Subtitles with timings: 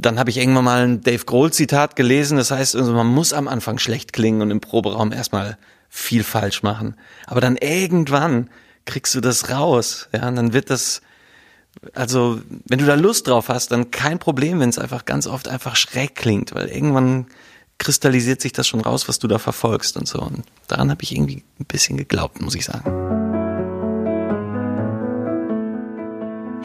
[0.00, 3.48] dann habe ich irgendwann mal ein Dave Grohl-Zitat gelesen, das heißt, also man muss am
[3.48, 6.94] Anfang schlecht klingen und im Proberaum erstmal viel falsch machen.
[7.26, 8.50] Aber dann irgendwann
[8.84, 11.02] kriegst du das raus, ja, und dann wird das,
[11.94, 15.48] also wenn du da Lust drauf hast, dann kein Problem, wenn es einfach ganz oft
[15.48, 17.26] einfach schräg klingt, weil irgendwann
[17.78, 20.20] kristallisiert sich das schon raus, was du da verfolgst und so.
[20.20, 23.27] Und daran habe ich irgendwie ein bisschen geglaubt, muss ich sagen.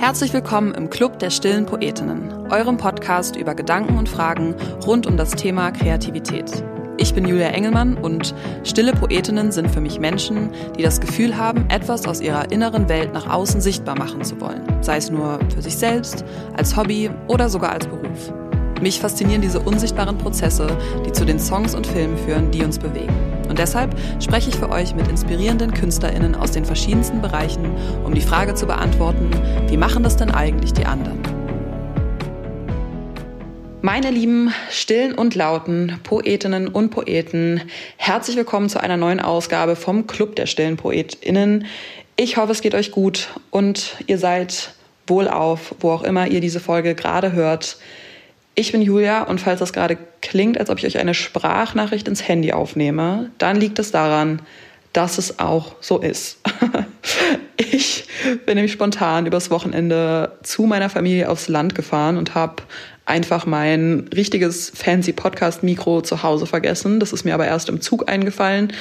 [0.03, 4.53] Herzlich willkommen im Club der stillen Poetinnen, eurem Podcast über Gedanken und Fragen
[4.85, 6.51] rund um das Thema Kreativität.
[6.97, 11.69] Ich bin Julia Engelmann und stille Poetinnen sind für mich Menschen, die das Gefühl haben,
[11.69, 15.61] etwas aus ihrer inneren Welt nach außen sichtbar machen zu wollen, sei es nur für
[15.61, 16.25] sich selbst,
[16.57, 18.33] als Hobby oder sogar als Beruf.
[18.81, 20.67] Mich faszinieren diese unsichtbaren Prozesse,
[21.05, 23.32] die zu den Songs und Filmen führen, die uns bewegen.
[23.49, 27.71] Und deshalb spreche ich für euch mit inspirierenden KünstlerInnen aus den verschiedensten Bereichen,
[28.03, 29.29] um die Frage zu beantworten,
[29.67, 31.19] wie machen das denn eigentlich die anderen?
[33.85, 37.61] Meine lieben stillen und lauten Poetinnen und Poeten,
[37.97, 41.65] herzlich willkommen zu einer neuen Ausgabe vom Club der stillen Poetinnen.
[42.15, 44.73] Ich hoffe, es geht euch gut und ihr seid
[45.05, 47.77] wohlauf, wo auch immer ihr diese Folge gerade hört.
[48.55, 52.27] Ich bin Julia und falls das gerade klingt, als ob ich euch eine Sprachnachricht ins
[52.27, 54.41] Handy aufnehme, dann liegt es daran,
[54.93, 56.37] dass es auch so ist.
[57.57, 58.05] ich
[58.45, 62.61] bin nämlich spontan übers Wochenende zu meiner Familie aufs Land gefahren und habe
[63.05, 66.99] einfach mein richtiges fancy Podcast-Mikro zu Hause vergessen.
[66.99, 68.71] Das ist mir aber erst im Zug eingefallen.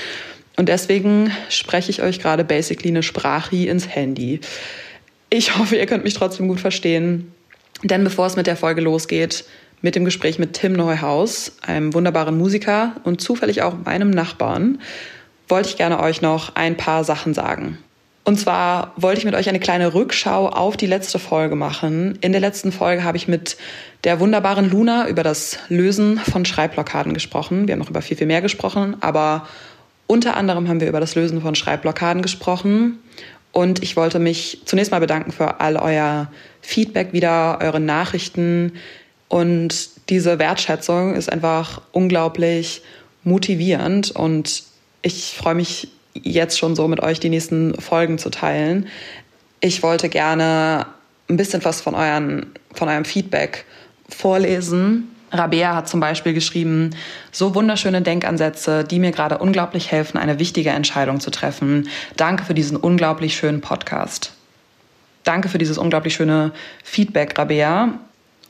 [0.57, 4.41] Und deswegen spreche ich euch gerade basically eine Sprache ins Handy.
[5.31, 7.33] Ich hoffe, ihr könnt mich trotzdem gut verstehen.
[7.83, 9.45] Denn bevor es mit der Folge losgeht,
[9.83, 14.79] mit dem Gespräch mit Tim Neuhaus, einem wunderbaren Musiker und zufällig auch meinem Nachbarn,
[15.49, 17.79] wollte ich gerne euch noch ein paar Sachen sagen.
[18.25, 22.17] Und zwar wollte ich mit euch eine kleine Rückschau auf die letzte Folge machen.
[22.21, 23.57] In der letzten Folge habe ich mit
[24.05, 27.67] der wunderbaren Luna über das Lösen von Schreibblockaden gesprochen.
[27.67, 29.49] Wir haben noch über viel, viel mehr gesprochen, aber
[30.07, 33.01] unter anderem haben wir über das Lösen von Schreibblockaden gesprochen.
[33.51, 38.75] Und ich wollte mich zunächst mal bedanken für all euer Feedback wieder, eure Nachrichten,
[39.33, 42.83] und diese Wertschätzung ist einfach unglaublich
[43.25, 44.63] motivierend und
[45.01, 48.89] ich freue mich jetzt schon so mit euch die nächsten Folgen zu teilen.
[49.61, 50.85] Ich wollte gerne
[51.31, 52.45] ein bisschen was von, euren,
[52.75, 53.65] von eurem Feedback
[54.07, 55.09] vorlesen.
[55.31, 56.91] Rabea hat zum Beispiel geschrieben,
[57.31, 61.89] so wunderschöne Denkansätze, die mir gerade unglaublich helfen, eine wichtige Entscheidung zu treffen.
[62.19, 64.35] Danke für diesen unglaublich schönen Podcast.
[65.25, 66.53] Danke für dieses unglaublich schöne
[66.85, 67.99] Feedback, Rabea.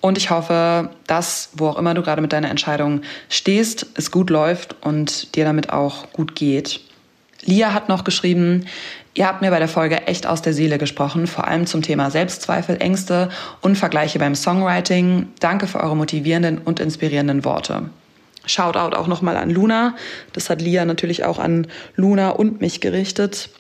[0.03, 4.31] Und ich hoffe, dass, wo auch immer du gerade mit deiner Entscheidung stehst, es gut
[4.31, 6.81] läuft und dir damit auch gut geht.
[7.45, 8.67] Lia hat noch geschrieben,
[9.15, 12.11] ihr habt mir bei der Folge echt aus der Seele gesprochen, vor allem zum Thema
[12.11, 13.29] Selbstzweifel, Ängste
[13.61, 15.29] und Vergleiche beim Songwriting.
[15.39, 17.91] Danke für eure motivierenden und inspirierenden Worte.
[18.45, 19.95] Shoutout auch nochmal an Luna.
[20.33, 23.51] Das hat Lia natürlich auch an Luna und mich gerichtet.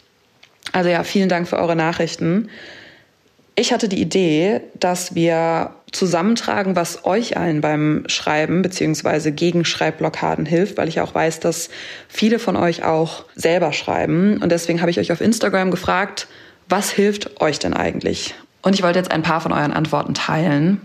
[0.72, 2.48] Also ja, vielen Dank für eure Nachrichten.
[3.54, 10.46] Ich hatte die Idee, dass wir zusammentragen, was euch allen beim Schreiben beziehungsweise gegen Schreibblockaden
[10.46, 11.68] hilft, weil ich auch weiß, dass
[12.08, 14.38] viele von euch auch selber schreiben.
[14.42, 16.28] Und deswegen habe ich euch auf Instagram gefragt,
[16.68, 18.34] was hilft euch denn eigentlich?
[18.62, 20.80] Und ich wollte jetzt ein paar von euren Antworten teilen.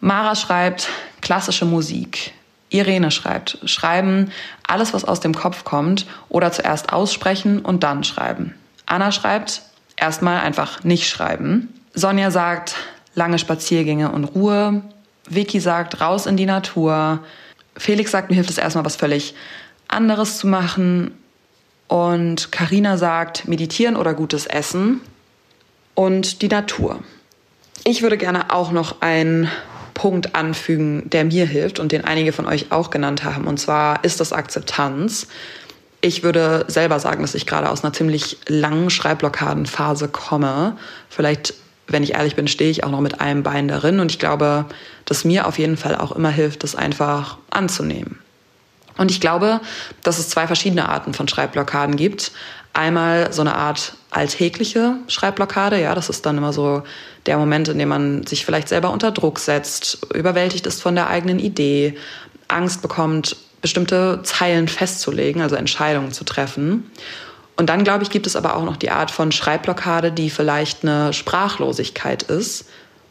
[0.00, 0.88] Mara schreibt
[1.20, 2.32] klassische Musik.
[2.70, 4.32] Irene schreibt, schreiben
[4.66, 8.54] alles, was aus dem Kopf kommt oder zuerst aussprechen und dann schreiben.
[8.86, 9.62] Anna schreibt
[10.02, 11.72] erstmal einfach nicht schreiben.
[11.94, 12.74] Sonja sagt,
[13.14, 14.82] lange Spaziergänge und Ruhe.
[15.28, 17.20] Vicky sagt, raus in die Natur.
[17.76, 19.34] Felix sagt, mir hilft es erstmal was völlig
[19.88, 21.16] anderes zu machen.
[21.86, 25.00] Und Karina sagt, meditieren oder gutes Essen
[25.94, 27.00] und die Natur.
[27.84, 29.48] Ich würde gerne auch noch einen
[29.94, 33.46] Punkt anfügen, der mir hilft und den einige von euch auch genannt haben.
[33.46, 35.28] Und zwar ist das Akzeptanz.
[36.04, 40.76] Ich würde selber sagen, dass ich gerade aus einer ziemlich langen Schreibblockadenphase komme.
[41.08, 41.54] Vielleicht,
[41.86, 44.00] wenn ich ehrlich bin, stehe ich auch noch mit einem Bein darin.
[44.00, 44.66] Und ich glaube,
[45.04, 48.18] dass mir auf jeden Fall auch immer hilft, das einfach anzunehmen.
[48.98, 49.60] Und ich glaube,
[50.02, 52.32] dass es zwei verschiedene Arten von Schreibblockaden gibt.
[52.72, 56.82] Einmal so eine Art alltägliche Schreibblockade, ja, das ist dann immer so
[57.26, 61.08] der Moment, in dem man sich vielleicht selber unter Druck setzt, überwältigt ist von der
[61.08, 61.96] eigenen Idee,
[62.48, 66.90] Angst bekommt, bestimmte Zeilen festzulegen, also Entscheidungen zu treffen.
[67.56, 70.82] Und dann, glaube ich, gibt es aber auch noch die Art von Schreibblockade, die vielleicht
[70.82, 72.66] eine Sprachlosigkeit ist.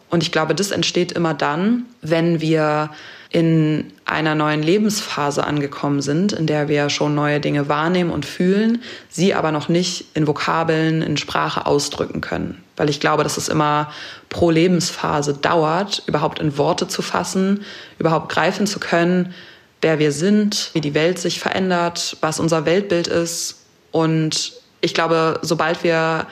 [0.10, 2.90] Und ich glaube, das entsteht immer dann, wenn wir
[3.30, 8.82] in einer neuen Lebensphase angekommen sind, in der wir schon neue Dinge wahrnehmen und fühlen,
[9.08, 12.62] sie aber noch nicht in Vokabeln, in Sprache ausdrücken können.
[12.76, 13.92] weil ich glaube, dass es immer
[14.30, 17.64] pro Lebensphase dauert, überhaupt in Worte zu fassen,
[18.00, 19.36] überhaupt greifen zu können,
[19.82, 23.66] wer wir sind, wie die Welt sich verändert, was unser Weltbild ist.
[23.92, 26.28] Und ich glaube, sobald wir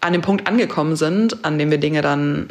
[0.00, 2.50] an dem Punkt angekommen sind, an dem wir Dinge dann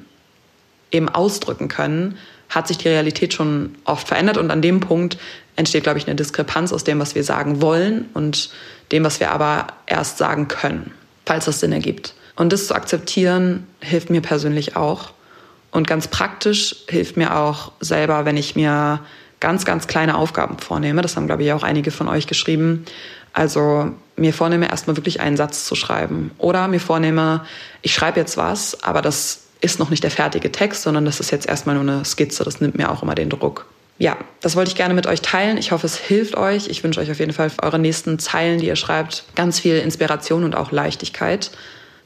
[0.91, 2.17] eben ausdrücken können,
[2.49, 5.17] hat sich die Realität schon oft verändert und an dem Punkt
[5.55, 8.49] entsteht, glaube ich, eine Diskrepanz aus dem, was wir sagen wollen und
[8.91, 10.91] dem, was wir aber erst sagen können,
[11.25, 12.13] falls das Sinn ergibt.
[12.35, 15.11] Und das zu akzeptieren, hilft mir persönlich auch.
[15.71, 19.01] Und ganz praktisch hilft mir auch selber, wenn ich mir
[19.39, 21.01] ganz, ganz kleine Aufgaben vornehme.
[21.01, 22.85] Das haben, glaube ich, auch einige von euch geschrieben.
[23.33, 26.31] Also mir vornehme, erstmal wirklich einen Satz zu schreiben.
[26.37, 27.45] Oder mir vornehme,
[27.81, 31.31] ich schreibe jetzt was, aber das ist noch nicht der fertige Text, sondern das ist
[31.31, 32.43] jetzt erstmal nur eine Skizze.
[32.43, 33.65] Das nimmt mir auch immer den Druck.
[33.99, 35.57] Ja, das wollte ich gerne mit euch teilen.
[35.57, 36.67] Ich hoffe, es hilft euch.
[36.67, 39.77] Ich wünsche euch auf jeden Fall für eure nächsten Zeilen, die ihr schreibt, ganz viel
[39.77, 41.51] Inspiration und auch Leichtigkeit.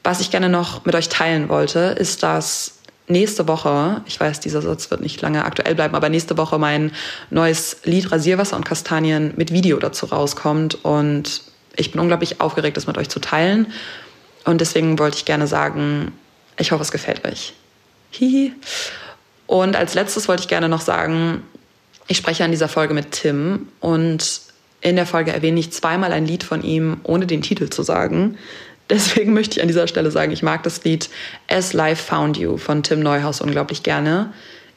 [0.02, 2.71] Was ich gerne noch mit euch teilen wollte, ist, dass
[3.08, 6.92] nächste Woche, ich weiß, dieser Satz wird nicht lange aktuell bleiben, aber nächste Woche mein
[7.30, 10.84] neues Lied Rasierwasser und Kastanien mit Video dazu rauskommt.
[10.84, 11.42] Und
[11.76, 13.66] ich bin unglaublich aufgeregt, das mit euch zu teilen.
[14.44, 16.12] Und deswegen wollte ich gerne sagen,
[16.58, 17.54] ich hoffe, es gefällt euch.
[18.10, 18.52] Hihi.
[19.46, 21.42] Und als letztes wollte ich gerne noch sagen,
[22.08, 24.40] ich spreche an dieser Folge mit Tim und
[24.80, 28.36] in der Folge erwähne ich zweimal ein Lied von ihm, ohne den Titel zu sagen.
[28.92, 31.08] Deswegen möchte ich an dieser Stelle sagen, ich mag das Lied
[31.48, 34.32] As Life Found You von Tim Neuhaus unglaublich gerne.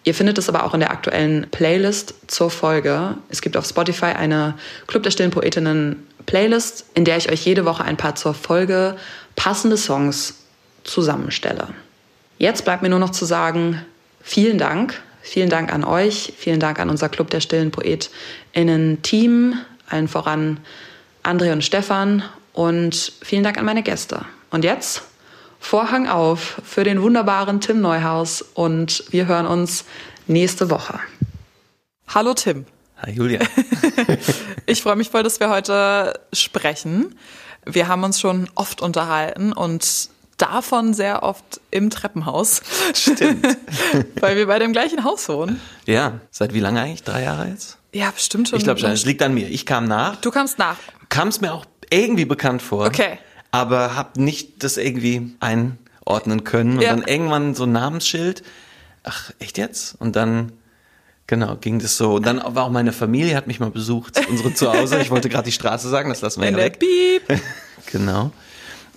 [0.06, 3.18] Ihr findet es aber auch in der aktuellen Playlist zur Folge.
[3.30, 4.56] Es gibt auf Spotify eine
[4.88, 8.96] Club der stillen Poetinnen Playlist, in der ich euch jede Woche ein paar zur Folge
[9.36, 10.36] passende Songs
[10.84, 11.68] zusammenstelle.
[12.38, 13.84] Jetzt bleibt mir nur noch zu sagen,
[14.22, 15.02] vielen Dank.
[15.22, 19.58] Vielen Dank an euch, vielen Dank an unser Club der stillen PoetInnen-Team,
[19.90, 20.60] allen voran
[21.24, 22.22] André und Stefan
[22.56, 24.26] und vielen Dank an meine Gäste.
[24.50, 25.04] Und jetzt
[25.60, 29.84] Vorhang auf für den wunderbaren Tim Neuhaus und wir hören uns
[30.28, 31.00] nächste Woche.
[32.08, 32.66] Hallo Tim.
[32.98, 33.40] Hi Julia.
[34.68, 37.16] ich freue mich voll, dass wir heute sprechen.
[37.66, 42.62] Wir haben uns schon oft unterhalten und davon sehr oft im Treppenhaus.
[42.94, 43.58] Stimmt.
[44.20, 45.60] Weil wir beide im gleichen Haus wohnen.
[45.88, 47.04] Ja, seit wie lange eigentlich?
[47.04, 47.80] Drei Jahre jetzt?
[47.92, 48.60] Ja, bestimmt schon.
[48.60, 49.50] Ich glaube schon, es liegt an mir.
[49.50, 50.18] Ich kam nach.
[50.18, 50.78] Du kamst nach.
[51.10, 52.86] Kam es mir auch irgendwie bekannt vor.
[52.88, 53.18] Okay.
[53.52, 56.78] Aber habe nicht das irgendwie einordnen können.
[56.78, 56.90] Und ja.
[56.90, 58.44] dann irgendwann so ein Namensschild.
[59.04, 59.96] Ach, echt jetzt?
[60.00, 60.52] Und dann
[61.28, 62.16] Genau, ging das so.
[62.16, 65.00] Und dann war auch meine Familie, hat mich mal besucht, unsere Zuhause.
[65.02, 66.80] Ich wollte gerade die Straße sagen, das lassen wir ja weg.
[66.80, 67.24] Piep.
[67.92, 68.32] genau.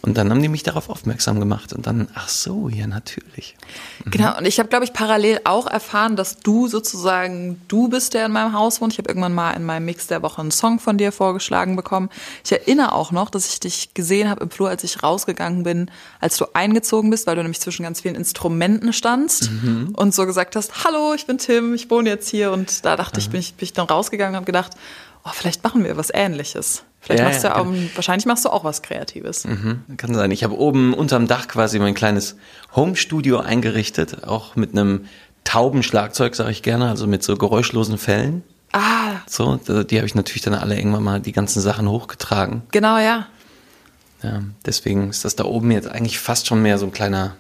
[0.01, 3.57] Und dann haben die mich darauf aufmerksam gemacht und dann, ach so, ja, natürlich.
[4.05, 4.11] Mhm.
[4.11, 8.27] Genau, und ich habe, glaube ich, parallel auch erfahren, dass du sozusagen, du bist, der
[8.27, 8.93] in meinem Haus wohnt.
[8.93, 12.11] Ich habe irgendwann mal in meinem Mix der Woche einen Song von dir vorgeschlagen bekommen.
[12.45, 15.91] Ich erinnere auch noch, dass ich dich gesehen habe im Flur, als ich rausgegangen bin,
[16.21, 19.95] als du eingezogen bist, weil du nämlich zwischen ganz vielen Instrumenten standst mhm.
[19.97, 22.53] und so gesagt hast, hallo, ich bin Tim, ich wohne jetzt hier.
[22.53, 23.19] Und da dachte Aha.
[23.19, 24.73] ich, bin ich, bin ich dann rausgegangen und habe gedacht,
[25.29, 26.85] oh, vielleicht machen wir was Ähnliches.
[27.01, 27.91] Vielleicht ja, machst du ja, auch, genau.
[27.95, 29.45] wahrscheinlich machst du auch was Kreatives.
[29.45, 30.31] Mhm, kann sein.
[30.31, 32.37] Ich habe oben unterm Dach quasi mein kleines
[32.75, 35.07] Home-Studio eingerichtet, auch mit einem
[35.45, 38.43] Taubenschlagzeug, sage ich gerne, also mit so geräuschlosen Fällen.
[38.73, 39.21] Ah.
[39.27, 42.63] So, die habe ich natürlich dann alle irgendwann mal die ganzen Sachen hochgetragen.
[42.71, 43.27] Genau, ja.
[44.23, 47.37] Ja, deswegen ist das da oben jetzt eigentlich fast schon mehr so ein kleiner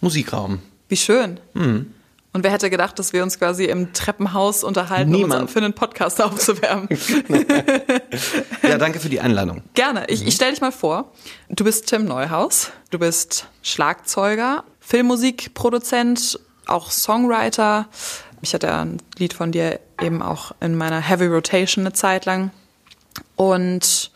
[0.00, 0.60] Musikraum.
[0.88, 1.40] Wie schön.
[1.54, 1.92] Mhm.
[2.36, 5.32] Und wer hätte gedacht, dass wir uns quasi im Treppenhaus unterhalten, Niemand.
[5.32, 6.86] um uns für einen Podcast aufzuwärmen?
[8.62, 9.62] ja, danke für die Einladung.
[9.72, 10.04] Gerne.
[10.10, 11.14] Ich, ich stelle dich mal vor.
[11.48, 12.72] Du bist Tim Neuhaus.
[12.90, 17.88] Du bist Schlagzeuger, Filmmusikproduzent, auch Songwriter.
[18.42, 22.50] Ich hatte ein Lied von dir eben auch in meiner Heavy Rotation eine Zeit lang.
[23.36, 24.10] Und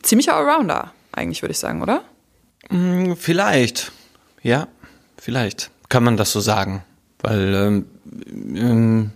[0.00, 2.02] ziemlicher Allrounder, eigentlich, würde ich sagen, oder?
[2.70, 3.92] Mm, vielleicht.
[4.42, 4.68] Ja,
[5.18, 5.70] vielleicht.
[5.90, 6.82] Kann man das so sagen.
[7.26, 7.84] Weil, ähm,
[8.54, 9.10] ähm,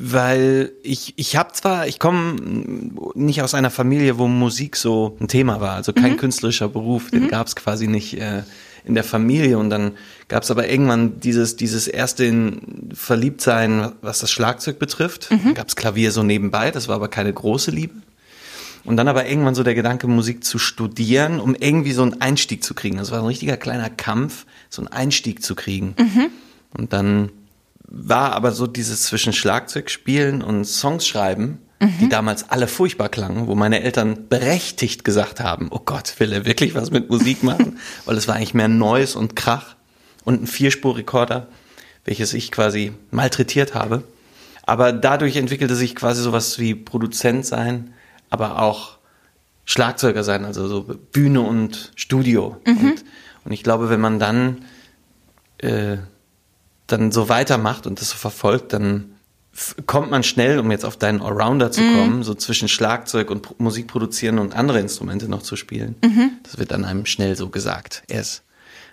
[0.00, 2.34] weil ich, ich habe zwar, ich komme
[3.14, 6.16] nicht aus einer Familie, wo Musik so ein Thema war, also kein mhm.
[6.16, 7.28] künstlerischer Beruf, den mhm.
[7.28, 8.42] gab es quasi nicht äh,
[8.84, 9.92] in der Familie und dann
[10.26, 15.30] gab es aber irgendwann dieses, dieses erste in Verliebtsein, was das Schlagzeug betrifft.
[15.30, 15.54] Mhm.
[15.54, 17.94] Gab es Klavier so nebenbei, das war aber keine große Liebe.
[18.84, 22.62] Und dann aber irgendwann so der Gedanke, Musik zu studieren, um irgendwie so einen Einstieg
[22.62, 22.98] zu kriegen.
[22.98, 25.94] Das war ein richtiger kleiner Kampf, so einen Einstieg zu kriegen.
[25.98, 26.26] Mhm.
[26.76, 27.30] Und dann
[27.86, 31.98] war aber so dieses zwischen Schlagzeug spielen und Songs schreiben, mhm.
[32.00, 36.44] die damals alle furchtbar klangen, wo meine Eltern berechtigt gesagt haben, oh Gott, will er
[36.44, 37.78] wirklich was mit Musik machen?
[38.04, 39.76] Weil es war eigentlich mehr Neues und Krach
[40.24, 41.48] und ein Vierspurrekorder,
[42.04, 44.04] welches ich quasi malträtiert habe.
[44.66, 47.93] Aber dadurch entwickelte sich quasi sowas wie Produzent sein,
[48.34, 48.98] aber auch
[49.64, 52.60] Schlagzeuger sein, also so Bühne und Studio.
[52.80, 53.04] Und,
[53.44, 54.64] und ich glaube, wenn man dann,
[55.58, 55.96] äh,
[56.86, 59.12] dann so weitermacht und das so verfolgt, dann
[59.86, 63.54] kommt man schnell, um jetzt auf deinen Allrounder zu kommen, so zwischen Schlagzeug und Pro
[63.58, 65.94] Musik produzieren und andere Instrumente noch zu spielen.
[66.42, 68.02] Das wird dann einem schnell so gesagt.
[68.08, 68.42] Er ist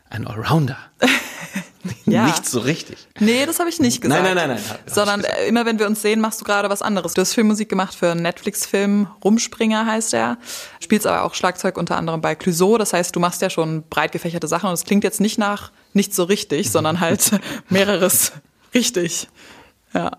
[0.10, 0.78] ein Allrounder.
[2.06, 2.26] Ja.
[2.26, 2.98] Nicht so richtig.
[3.20, 4.24] Nee, das habe ich nicht gesagt.
[4.24, 6.82] Nein, nein, nein, nein, Sondern äh, immer wenn wir uns sehen, machst du gerade was
[6.82, 7.14] anderes.
[7.14, 10.38] Du hast Filmmusik gemacht für einen Netflix-Film, Rumspringer heißt er.
[10.80, 12.78] Spielst aber auch Schlagzeug unter anderem bei Clouseau.
[12.78, 15.72] Das heißt, du machst ja schon breit gefächerte Sachen und es klingt jetzt nicht nach
[15.94, 17.32] nicht so richtig, sondern halt
[17.70, 18.32] mehreres
[18.74, 19.28] richtig.
[19.94, 20.12] Ja.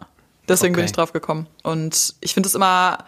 [0.48, 0.86] Deswegen bin Okay.
[0.90, 1.46] ich drauf gekommen.
[1.62, 2.98] Und ich finde es immer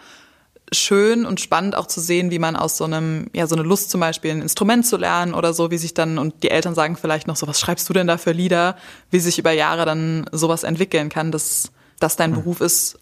[0.71, 3.91] schön und spannend auch zu sehen, wie man aus so einem, ja, so eine Lust
[3.91, 6.95] zum Beispiel, ein Instrument zu lernen oder so, wie sich dann, und die Eltern sagen
[6.95, 8.75] vielleicht noch so, was schreibst du denn da für Lieder,
[9.11, 12.97] wie sich über Jahre dann sowas entwickeln kann, dass, dass dein Beruf ist,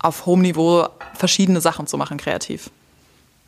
[0.00, 2.70] auf hohem Niveau verschiedene Sachen zu machen, kreativ.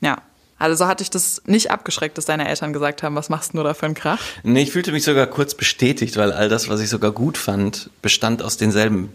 [0.01, 0.19] Ja.
[0.57, 3.63] Also so hatte ich das nicht abgeschreckt, dass deine Eltern gesagt haben, was machst du
[3.63, 4.21] da für einen Krach?
[4.45, 7.91] Nee, ich fühlte mich sogar kurz bestätigt, weil all das, was ich sogar gut fand,
[8.03, 9.13] bestand aus denselben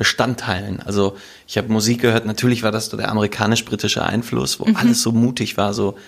[0.00, 0.80] Bestandteilen.
[0.80, 5.12] Also ich habe Musik gehört, natürlich war das so der amerikanisch-britische Einfluss, wo alles so
[5.12, 5.98] mutig war, so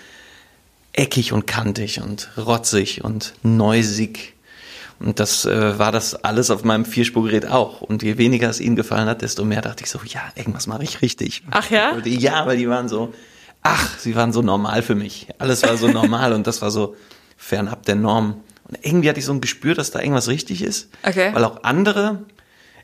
[0.95, 4.33] eckig und kantig und rotzig und neusig.
[4.99, 7.83] Und das äh, war das alles auf meinem Vierspurgerät auch.
[7.83, 10.85] Und je weniger es ihnen gefallen hat, desto mehr dachte ich so, ja, irgendwas mache
[10.85, 11.43] ich richtig.
[11.51, 11.99] Ach ja?
[12.03, 13.13] Ja, weil die waren so,
[13.61, 15.27] ach, sie waren so normal für mich.
[15.37, 16.97] Alles war so normal und das war so
[17.37, 18.41] fernab der Norm.
[18.65, 20.89] Und irgendwie hatte ich so ein Gespür, dass da irgendwas richtig ist.
[21.03, 21.29] Okay.
[21.35, 22.23] Weil auch andere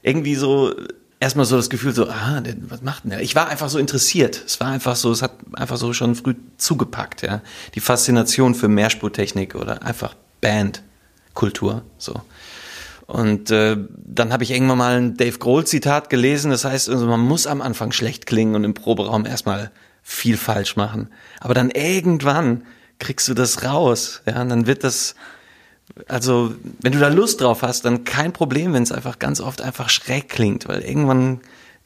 [0.02, 0.74] irgendwie so
[1.20, 3.20] erstmal so das Gefühl so, ah, was macht denn der?
[3.20, 4.42] Ich war einfach so interessiert.
[4.46, 7.42] Es war einfach so, es hat einfach so schon früh zugepackt, ja.
[7.74, 12.22] Die Faszination für Mehrspurtechnik oder einfach Bandkultur, so.
[13.06, 17.20] Und äh, dann habe ich irgendwann mal ein Dave Grohl-Zitat gelesen, das heißt, also man
[17.20, 19.70] muss am Anfang schlecht klingen und im Proberaum erstmal
[20.02, 21.08] viel falsch machen.
[21.40, 22.64] Aber dann irgendwann
[22.98, 25.14] kriegst du das raus, ja, und dann wird das,
[26.06, 29.62] also wenn du da Lust drauf hast, dann kein Problem, wenn es einfach ganz oft
[29.62, 31.40] einfach schräg klingt, weil irgendwann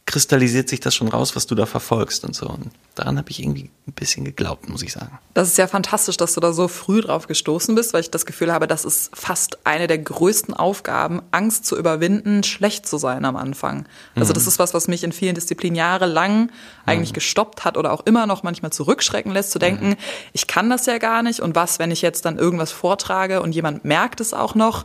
[0.05, 2.49] kristallisiert sich das schon raus, was du da verfolgst und so.
[2.49, 5.19] Und daran habe ich irgendwie ein bisschen geglaubt, muss ich sagen.
[5.33, 8.27] Das ist ja fantastisch, dass du da so früh drauf gestoßen bist, weil ich das
[8.27, 13.25] Gefühl habe, das ist fast eine der größten Aufgaben, Angst zu überwinden, schlecht zu sein
[13.25, 13.87] am Anfang.
[14.17, 16.51] Also das ist was, was mich in vielen Disziplinen jahrelang
[16.85, 19.97] eigentlich gestoppt hat oder auch immer noch manchmal zurückschrecken lässt, zu denken,
[20.33, 23.55] ich kann das ja gar nicht und was, wenn ich jetzt dann irgendwas vortrage und
[23.55, 24.85] jemand merkt es auch noch.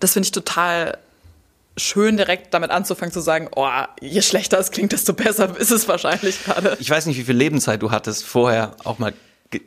[0.00, 0.98] Das finde ich total
[1.80, 3.68] schön, direkt damit anzufangen zu sagen, oh,
[4.00, 6.76] je schlechter es klingt, desto besser ist es wahrscheinlich gerade.
[6.80, 9.12] Ich weiß nicht, wie viel Lebenszeit du hattest, vorher auch mal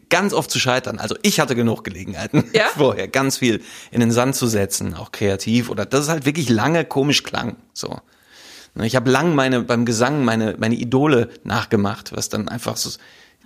[0.10, 0.98] ganz oft zu scheitern.
[1.00, 2.68] Also ich hatte genug Gelegenheiten Ja?
[2.76, 6.50] vorher, ganz viel in den Sand zu setzen, auch kreativ oder das ist halt wirklich
[6.50, 7.58] lange komisch klang.
[7.74, 7.98] So,
[8.76, 12.90] Ne, ich habe lang meine beim Gesang meine meine Idole nachgemacht, was dann einfach so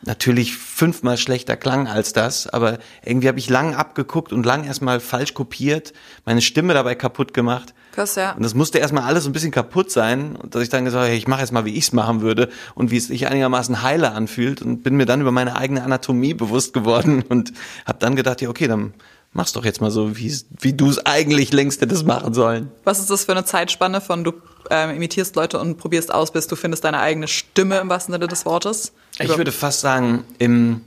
[0.04, 5.00] natürlich fünfmal schlechter klang als das, aber irgendwie habe ich lang abgeguckt und lang erstmal
[5.00, 5.94] falsch kopiert,
[6.24, 7.74] meine Stimme dabei kaputt gemacht.
[7.98, 8.34] Krass, ja.
[8.34, 11.10] Und das musste erstmal alles so ein bisschen kaputt sein, dass ich dann gesagt habe,
[11.10, 13.82] hey, ich mache jetzt mal, wie ich es machen würde und wie es sich einigermaßen
[13.82, 17.54] heile anfühlt und bin mir dann über meine eigene Anatomie bewusst geworden und
[17.88, 18.94] habe dann gedacht, ja okay, dann
[19.34, 22.70] mach's doch jetzt mal so, wie wie du es eigentlich längst hättest machen sollen.
[22.84, 24.34] Was ist das für eine Zeitspanne von du
[24.70, 28.28] ähm, imitierst Leute und probierst aus, bis du findest deine eigene Stimme im wahrsten Sinne
[28.28, 28.94] des Wortes?
[29.18, 30.82] Ich würde fast sagen, im,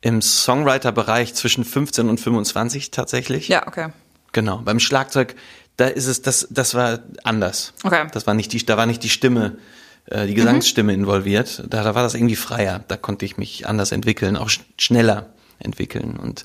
[0.00, 3.48] im Songwriter-Bereich zwischen 15 und 25 tatsächlich.
[3.48, 3.88] Ja, okay.
[4.30, 4.58] Genau.
[4.58, 5.34] Beim Schlagzeug,
[5.76, 7.72] da ist es, das, das war anders.
[7.82, 8.06] Okay.
[8.12, 9.58] Das war nicht die, da war nicht die Stimme,
[10.06, 11.62] äh, die Gesangsstimme involviert.
[11.68, 12.84] Da, da war das irgendwie freier.
[12.88, 16.16] Da konnte ich mich anders entwickeln, auch sch schneller entwickeln.
[16.16, 16.44] Und,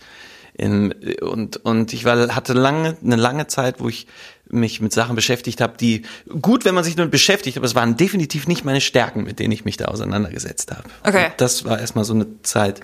[0.54, 4.08] in, und, und ich war, hatte lange, eine lange Zeit, wo ich
[4.50, 6.04] mich mit Sachen beschäftigt habe, die
[6.42, 9.54] gut, wenn man sich damit beschäftigt, aber es waren definitiv nicht meine Stärken, mit denen
[9.54, 10.90] ich mich da auseinandergesetzt habe.
[11.04, 11.28] Okay.
[11.28, 12.82] Und das war erstmal so eine Zeit,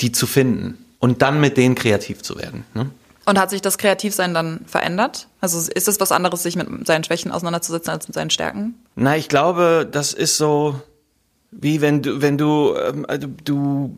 [0.00, 2.64] die zu finden und dann mit denen kreativ zu werden.
[2.74, 2.90] Ne?
[3.26, 5.28] Und hat sich das Kreativsein dann verändert?
[5.40, 8.74] Also ist es was anderes, sich mit seinen Schwächen auseinanderzusetzen als mit seinen Stärken?
[8.94, 10.80] Na, ich glaube, das ist so
[11.58, 13.06] wie wenn du, wenn du, ähm,
[13.44, 13.94] du,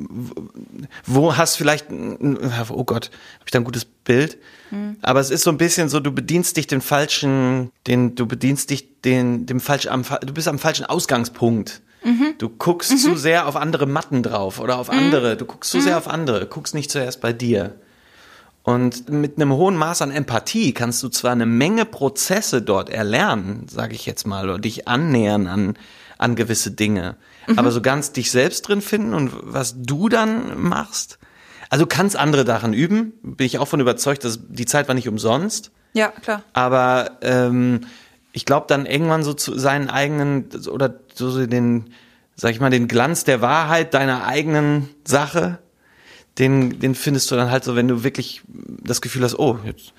[1.06, 4.38] wo hast vielleicht, oh Gott, habe ich da ein gutes Bild?
[5.02, 8.70] Aber es ist so ein bisschen so, du bedienst dich den falschen, den, du bedienst
[8.70, 11.80] dich den, dem falschen, am, du bist am falschen Ausgangspunkt.
[12.38, 15.36] Du guckst zu sehr auf andere Matten drauf oder auf andere.
[15.36, 17.74] Du guckst zu sehr auf andere, guckst nicht zuerst bei dir.
[18.68, 23.66] Und mit einem hohen Maß an Empathie kannst du zwar eine Menge Prozesse dort erlernen,
[23.66, 25.78] sage ich jetzt mal, oder dich annähern an,
[26.18, 27.16] an gewisse Dinge,
[27.56, 31.18] aber so ganz dich selbst drin finden und was du dann machst.
[31.70, 34.94] Also du kannst andere daran üben, bin ich auch von überzeugt, dass die Zeit war
[34.94, 35.70] nicht umsonst.
[35.94, 36.42] Ja, klar.
[36.52, 37.86] Aber ähm,
[38.32, 41.94] ich glaube dann irgendwann so zu seinen eigenen oder so den,
[42.36, 45.58] sag ich mal, den Glanz der Wahrheit deiner eigenen Sache
[46.38, 49.92] den, den findest du dann halt so, wenn du wirklich das Gefühl hast, oh, jetzt,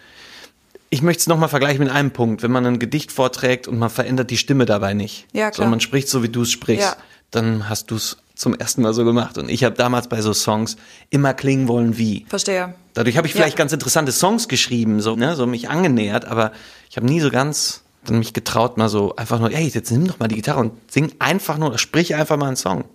[0.89, 2.41] ich möchte es nochmal vergleichen mit einem Punkt.
[2.43, 5.53] Wenn man ein Gedicht vorträgt und man verändert die Stimme dabei nicht, Ja, klar.
[5.55, 6.96] sondern man spricht so, wie du es sprichst, Ja.
[7.31, 9.38] dann hast du es zum ersten Mal so gemacht.
[9.38, 10.77] Und ich habe damals bei so Songs
[11.10, 12.25] immer klingen wollen wie.
[12.29, 12.74] Verstehe.
[12.93, 13.63] Dadurch habe ich vielleicht Ja.
[13.63, 16.53] ganz interessante Songs geschrieben, so, ne, so mich angenähert, aber
[16.89, 20.08] ich habe nie so ganz dann mich getraut, mal so einfach nur, ey, jetzt nimm
[20.08, 22.86] doch mal die Gitarre und sing einfach nur, sprich einfach mal einen Song.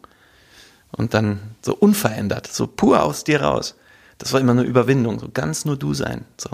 [0.97, 3.75] Und dann so unverändert, so pur aus dir raus.
[4.19, 6.25] Das war immer eine Überwindung, so ganz nur du sein.
[6.37, 6.51] So.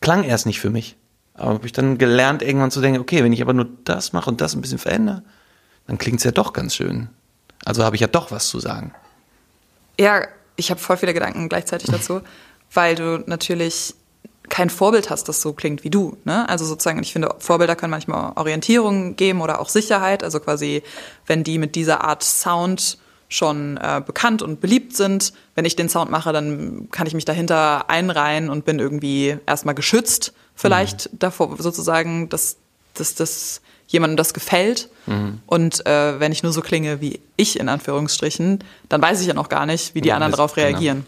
[0.00, 0.96] Klang erst nicht für mich.
[1.34, 4.28] Aber habe ich dann gelernt, irgendwann zu denken, okay, wenn ich aber nur das mache
[4.28, 5.22] und das ein bisschen verändere,
[5.86, 7.08] dann klingt's ja doch ganz schön.
[7.64, 8.92] Also habe ich ja doch was zu sagen.
[9.98, 12.20] Ja, ich habe voll viele Gedanken gleichzeitig dazu,
[12.72, 13.94] weil du natürlich
[14.48, 16.16] kein Vorbild hast, das so klingt wie du.
[16.24, 16.48] Ne?
[16.48, 20.24] Also sozusagen, ich finde, Vorbilder können manchmal Orientierung geben oder auch Sicherheit.
[20.24, 20.82] Also quasi,
[21.26, 22.98] wenn die mit dieser Art Sound
[23.30, 27.24] schon äh, bekannt und beliebt sind, wenn ich den Sound mache, dann kann ich mich
[27.24, 32.56] dahinter einreihen und bin irgendwie erstmal geschützt, vielleicht davor sozusagen, dass,
[32.94, 34.88] dass, dass jemandem das gefällt.
[35.46, 39.34] Und äh, wenn ich nur so klinge wie ich in Anführungsstrichen, dann weiß ich ja
[39.34, 40.66] noch gar nicht, wie die Ja, anderen darauf genau.
[40.68, 41.06] reagieren.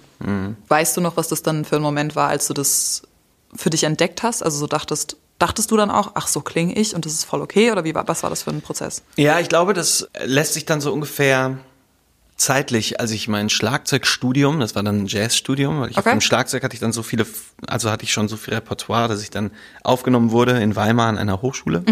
[0.69, 3.02] Weißt du noch, was das dann für ein Moment war, als du das
[3.55, 4.43] für dich entdeckt hast?
[4.43, 7.41] Also so dachtest, dachtest du dann auch, ach so klinge ich und das ist voll
[7.41, 7.71] okay?
[7.71, 9.02] Oder wie was war das für ein Prozess?
[9.17, 11.59] Ja, ich glaube, das lässt sich dann so ungefähr
[12.37, 16.15] zeitlich, als ich mein Schlagzeugstudium, das war dann ein Jazzstudium, weil ich auf Okay.
[16.17, 17.27] dem Schlagzeug hatte ich dann so viele,
[17.67, 19.51] also hatte ich schon so viel Repertoire, dass ich dann
[19.85, 21.85] aufgenommen wurde in Weimar an einer Hochschule.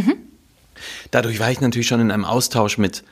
[1.11, 3.05] Dadurch war ich natürlich schon in einem Austausch mit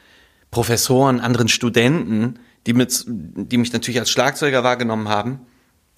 [0.51, 5.41] Professoren, anderen Studenten, die, mit, die mich natürlich als Schlagzeuger wahrgenommen haben.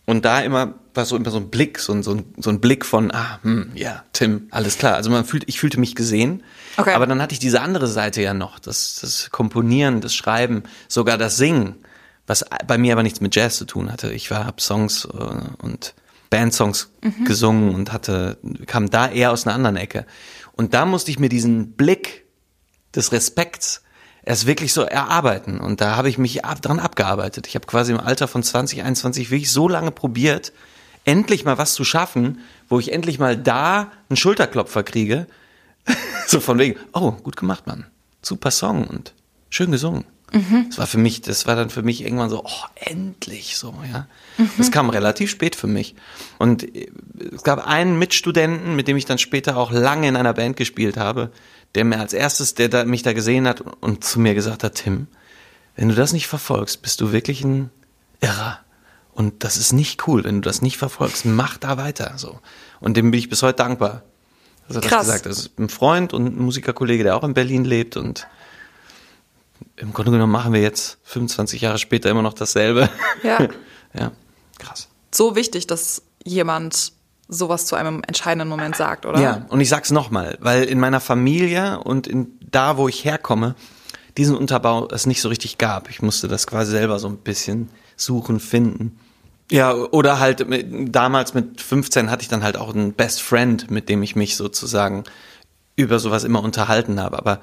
[0.06, 2.60] Und da immer war so immer so ein Blick, so ein, so ein, so ein
[2.60, 4.96] Blick von, ah, hm, ja, Tim, alles klar.
[4.96, 6.42] Also man fühlt, ich fühlte mich gesehen.
[6.80, 6.94] Okay.
[6.94, 11.18] Aber dann hatte ich diese andere Seite ja noch, das, das Komponieren, das Schreiben, sogar
[11.18, 11.76] das Singen,
[12.26, 14.12] was bei mir aber nichts mit Jazz zu tun hatte.
[14.12, 15.94] Ich war, hab Songs äh, und
[16.30, 16.92] Bandsongs
[17.24, 20.06] gesungen und hatte, kam da eher aus einer anderen Ecke.
[20.52, 22.24] Und da musste ich mir diesen Blick
[22.94, 23.82] des Respekts
[24.22, 25.58] erst wirklich so erarbeiten.
[25.58, 27.46] Und da habe ich mich ab, dran abgearbeitet.
[27.46, 30.52] Ich habe quasi im Alter von 20, 21 wirklich so lange probiert,
[31.04, 35.26] endlich mal was zu schaffen, wo ich endlich mal da einen Schulterklopfer kriege.
[36.26, 37.86] so von wegen, oh, gut gemacht, Mann.
[38.22, 39.14] Super Song und
[39.48, 40.04] schön gesungen.
[40.68, 44.06] Das war für mich, das war dann für mich irgendwann so, oh, endlich so, ja.
[44.58, 45.96] Das kam relativ spät für mich.
[46.38, 46.88] Und äh,
[47.34, 50.96] es gab einen Mitstudenten, mit dem ich dann später auch lange in einer Band gespielt
[50.96, 51.32] habe,
[51.74, 54.76] der mir als erstes, der da, mich da gesehen hat und zu mir gesagt hat,
[54.76, 55.08] Tim,
[55.74, 57.70] wenn du das nicht verfolgst, bist du wirklich ein
[58.20, 58.60] Irrer.
[59.12, 61.24] Und das ist nicht cool, wenn du das nicht verfolgst.
[61.24, 62.38] Mach da weiter, so.
[62.78, 64.02] Und dem bin ich bis heute dankbar.
[64.70, 65.06] Dass er das Krass.
[65.06, 65.32] gesagt hat.
[65.32, 68.26] Das ist ein Freund und ein Musikerkollege, der auch in Berlin lebt und
[69.76, 72.88] im Grunde genommen machen wir jetzt 25 Jahre später immer noch dasselbe.
[73.22, 73.48] Ja.
[73.94, 74.12] ja,
[74.58, 74.88] krass.
[75.12, 76.92] So wichtig, dass jemand
[77.28, 79.20] sowas zu einem entscheidenden Moment sagt, oder?
[79.20, 83.54] Ja, und ich sag's nochmal, weil in meiner Familie und in da, wo ich herkomme,
[84.16, 85.90] diesen Unterbau es nicht so richtig gab.
[85.90, 88.98] Ich musste das quasi selber so ein bisschen suchen, finden.
[89.50, 93.70] Ja, oder halt mit, damals mit 15 hatte ich dann halt auch einen Best Friend,
[93.70, 95.04] mit dem ich mich sozusagen
[95.76, 97.40] über sowas immer unterhalten habe, aber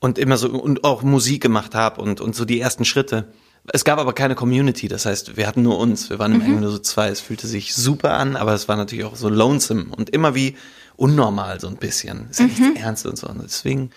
[0.00, 3.28] und immer so und auch Musik gemacht habe und und so die ersten Schritte.
[3.72, 6.60] Es gab aber keine Community, das heißt, wir hatten nur uns, wir waren im Endeffekt
[6.60, 7.08] nur so zwei.
[7.08, 10.56] Es fühlte sich super an, aber es war natürlich auch so lonesome und immer wie
[10.96, 12.28] unnormal so ein bisschen.
[12.30, 13.28] Ist ja nichts Ernstes und so.
[13.28, 13.90] Und deswegen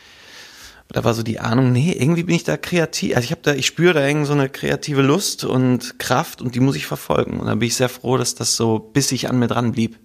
[0.90, 3.16] da war so die Ahnung, nee, irgendwie bin ich da kreativ.
[3.16, 6.56] Also ich habe da, ich spüre da irgendwie so eine kreative Lust und Kraft und
[6.56, 7.40] die muss ich verfolgen.
[7.40, 9.98] Und da bin ich sehr froh, dass das so bissig an mir dran blieb.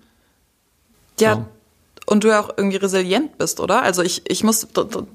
[1.20, 1.34] Ja.
[1.34, 1.46] So.
[2.06, 3.82] Und du ja auch irgendwie resilient bist, oder?
[3.82, 4.66] Also ich, ich muss,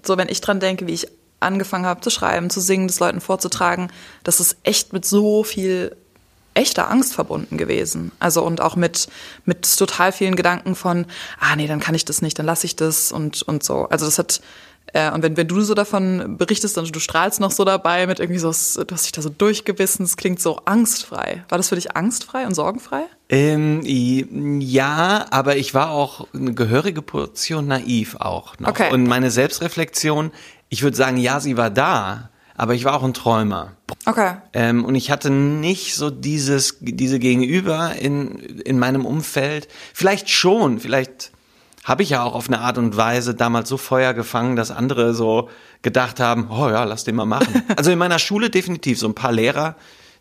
[0.04, 1.08] so wenn ich dran denke, wie ich
[1.42, 3.92] angefangen habe zu schreiben, zu singen, das Leuten vorzutragen,
[4.24, 5.96] das ist echt mit so viel
[6.54, 8.12] echter Angst verbunden gewesen.
[8.20, 9.10] Also und auch mit,
[9.46, 11.06] mit total vielen Gedanken von,
[11.40, 13.88] ah nee, dann kann ich das nicht, dann lasse ich das und, und so.
[13.90, 14.42] Also das hat,
[14.94, 18.20] äh, und wenn, wenn du so davon berichtest, dann du strahlst noch so dabei mit
[18.20, 21.44] irgendwie so, du hast dich da so durchgebissen, es klingt so angstfrei.
[21.50, 23.04] War das für dich angstfrei und sorgenfrei?
[23.30, 23.82] Ähm,
[24.62, 28.70] ja, aber ich war auch eine gehörige Portion naiv auch noch.
[28.70, 28.92] Okay.
[28.94, 30.32] Und meine Selbstreflexion,
[30.70, 33.74] ich würde sagen, ja, sie war da, aber ich war auch ein Träumer.
[34.06, 34.36] Okay.
[34.54, 39.68] Ähm, und ich hatte nicht so dieses, diese Gegenüber in, in meinem Umfeld.
[39.94, 41.32] Vielleicht schon, vielleicht
[41.88, 45.14] habe ich ja auch auf eine Art und Weise damals so Feuer gefangen, dass andere
[45.14, 45.50] so
[45.84, 47.64] gedacht haben, oh ja, lass den mal machen.
[47.78, 49.78] also in meiner Schule definitiv so ein paar Lehrer,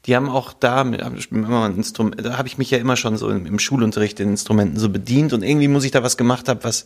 [0.07, 1.03] die haben auch da, mit,
[1.33, 4.79] immer ein Instrument, da habe ich mich ja immer schon so im, Schulunterricht den Instrumenten
[4.79, 6.85] so bedient und irgendwie muss ich da was gemacht haben, was,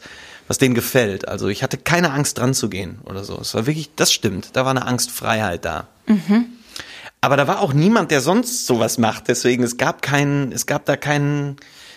[0.48, 1.28] was denen gefällt.
[1.28, 3.38] Also ich hatte keine Angst dran zu gehen oder so.
[3.38, 5.88] Es war wirklich, das stimmt, da war eine Angstfreiheit da.
[7.20, 9.28] Aber da war auch niemand, der sonst sowas macht.
[9.28, 11.56] Deswegen, es gab keinen, es gab da keinen,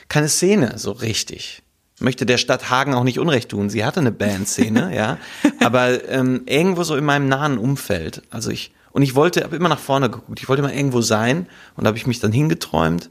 [0.09, 1.63] keine Szene so richtig.
[2.03, 3.69] Ich möchte der Stadt Hagen auch nicht Unrecht tun.
[3.69, 5.19] Sie hatte eine Bandszene, ja.
[5.61, 8.23] Aber ähm, irgendwo so in meinem nahen Umfeld.
[8.29, 10.37] Also ich, und ich wollte, habe immer nach vorne geguckt.
[10.41, 13.09] Ich wollte mal irgendwo sein und habe ich mich dann hingeträumt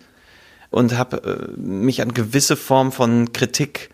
[0.69, 1.23] und habe
[1.57, 3.89] äh, mich an gewisse Form von Kritik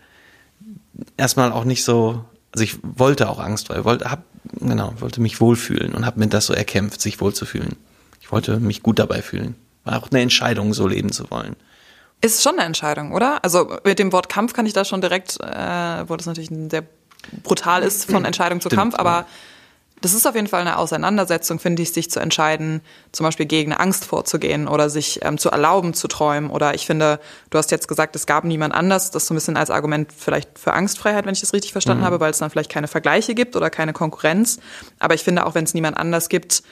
[1.15, 4.23] erstmal auch nicht so, also ich wollte auch Angst, weil wollte, hab,
[4.59, 7.77] genau, wollte mich wohlfühlen und habe mir das so erkämpft, sich wohlzufühlen.
[8.19, 9.55] Ich wollte mich gut dabei fühlen.
[9.85, 11.55] War auch eine Entscheidung, so leben zu wollen.
[12.21, 13.43] Ist schon eine Entscheidung, oder?
[13.43, 16.83] Also mit dem Wort Kampf kann ich da schon direkt, äh, wo das natürlich sehr
[17.43, 19.25] brutal ist von Entscheidung zu Stimmt, Kampf, aber
[20.01, 23.73] das ist auf jeden Fall eine Auseinandersetzung, finde ich, sich zu entscheiden, zum Beispiel gegen
[23.73, 26.49] eine Angst vorzugehen oder sich ähm, zu erlauben zu träumen.
[26.49, 29.57] Oder ich finde, du hast jetzt gesagt, es gab niemand anders, das so ein bisschen
[29.57, 32.05] als Argument vielleicht für Angstfreiheit, wenn ich das richtig verstanden mhm.
[32.05, 34.59] habe, weil es dann vielleicht keine Vergleiche gibt oder keine Konkurrenz.
[34.99, 36.63] Aber ich finde auch, wenn es niemand anders gibt,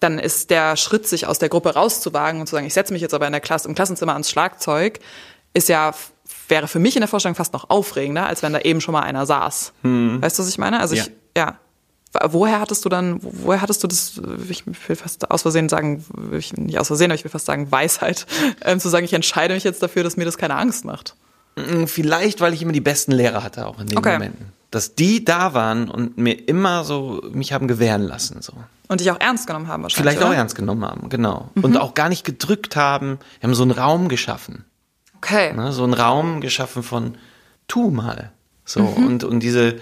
[0.00, 3.02] dann ist der Schritt, sich aus der Gruppe rauszuwagen und zu sagen, ich setze mich
[3.02, 5.00] jetzt aber in der Klasse, im Klassenzimmer ans Schlagzeug,
[5.54, 5.94] ist ja
[6.48, 9.02] wäre für mich in der Vorstellung fast noch aufregender, als wenn da eben schon mal
[9.02, 9.72] einer saß.
[9.82, 10.20] Hm.
[10.22, 10.80] Weißt du, was ich meine?
[10.80, 11.04] Also ja.
[11.04, 11.58] ich, ja.
[12.30, 16.56] Woher hattest du dann, woher hattest du das, ich will fast aus Versehen sagen, ich,
[16.56, 18.26] nicht aus Versehen, aber ich will fast sagen Weisheit,
[18.64, 21.16] ähm, zu sagen, ich entscheide mich jetzt dafür, dass mir das keine Angst macht?
[21.56, 24.14] Hm, vielleicht, weil ich immer die besten Lehrer hatte, auch in den okay.
[24.14, 24.52] Momenten.
[24.70, 28.54] Dass die da waren und mir immer so, mich haben gewähren lassen, so.
[28.88, 30.12] Und dich auch ernst genommen haben wahrscheinlich.
[30.12, 30.30] Vielleicht oder?
[30.30, 31.50] auch ernst genommen haben, genau.
[31.54, 31.64] Mhm.
[31.64, 33.18] Und auch gar nicht gedrückt haben.
[33.40, 34.64] Wir haben so einen Raum geschaffen.
[35.16, 35.52] Okay.
[35.52, 37.16] Ne, so einen Raum geschaffen von
[37.66, 38.32] tu mal.
[38.64, 38.80] So.
[38.80, 39.06] Mhm.
[39.06, 39.76] Und, und diese,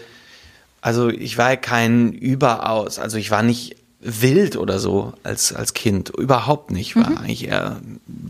[0.81, 5.75] also ich war ja kein Überaus, also ich war nicht wild oder so als, als
[5.75, 6.11] Kind.
[6.11, 6.97] Überhaupt nicht.
[6.97, 7.19] War mhm.
[7.19, 7.81] eigentlich eher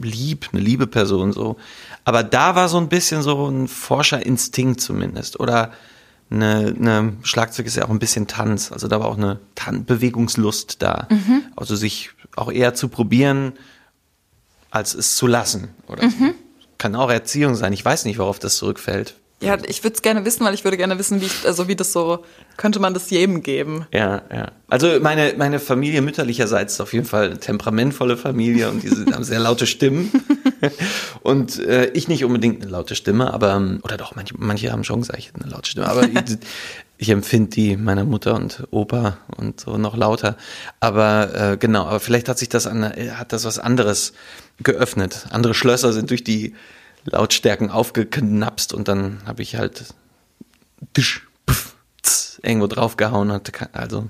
[0.01, 1.57] lieb, eine liebe Person so.
[2.05, 5.41] Aber da war so ein bisschen so ein Forscherinstinkt zumindest.
[5.41, 5.73] Oder
[6.31, 9.85] eine, eine Schlagzeug ist ja auch ein bisschen Tanz, also da war auch eine Tan
[9.85, 11.07] Bewegungslust da.
[11.11, 11.43] Mhm.
[11.55, 13.53] Also sich auch eher zu probieren,
[14.71, 15.69] als es zu lassen.
[15.87, 16.11] Oder mhm.
[16.11, 16.35] so.
[16.79, 17.73] Kann auch Erziehung sein.
[17.73, 19.15] Ich weiß nicht, worauf das zurückfällt.
[19.43, 21.77] Ja, ich würde es gerne wissen, weil ich würde gerne wissen, wie ich, also wie
[21.77, 22.25] das so,
[22.57, 23.87] könnte man das jedem geben?
[23.93, 24.51] Ja, ja.
[24.69, 29.25] Also meine, meine Familie mütterlicherseits ist auf jeden Fall eine temperamentvolle Familie und die haben
[29.25, 30.11] sehr laute Stimmen.
[31.23, 35.01] und äh, ich nicht unbedingt eine laute Stimme, aber, oder doch, manche, manche haben schon
[35.01, 36.39] gesagt, eine laute Stimme, aber ich,
[36.97, 40.39] ich empfinde die meiner Mutter und Opa und so noch lauter.
[40.81, 44.15] Aber äh, genau, aber vielleicht hat sich das an, hat das was anderes
[44.63, 45.27] geöffnet.
[45.29, 46.55] Andere Schlösser sind durch die
[47.07, 49.85] Lautstärken aufgeknapst und dann habe ich halt
[50.93, 54.09] tisch, pf, tz, irgendwo draufgehauen, hatte kein, also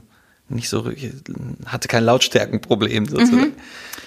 [0.48, 0.90] nicht so,
[1.66, 3.40] hatte kein Lautstärkenproblem sozusagen.
[3.40, 3.54] Mhm.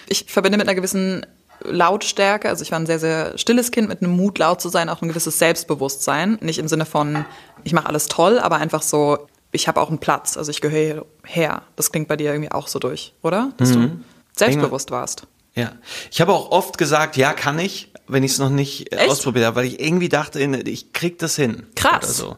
[0.08, 1.25] Ich verbinde mit einer gewissen
[1.63, 4.89] Lautstärke, also ich war ein sehr, sehr stilles Kind mit einem Mut, laut zu sein,
[4.89, 6.38] auch ein gewisses Selbstbewusstsein.
[6.41, 7.25] Nicht im Sinne von,
[7.63, 11.06] ich mache alles toll, aber einfach so, ich habe auch einen Platz, also ich gehöre
[11.25, 11.63] her.
[11.75, 13.52] Das klingt bei dir irgendwie auch so durch, oder?
[13.58, 13.82] Dass mhm.
[13.82, 14.04] du
[14.38, 15.28] selbstbewusst warst.
[15.56, 15.73] Ja,
[16.12, 19.09] ich habe auch oft gesagt, ja, kann ich, wenn ich es noch nicht Echt?
[19.09, 21.63] ausprobiert habe, weil ich irgendwie dachte, ich krieg das hin.
[21.75, 22.03] Krass.
[22.03, 22.37] Oder so.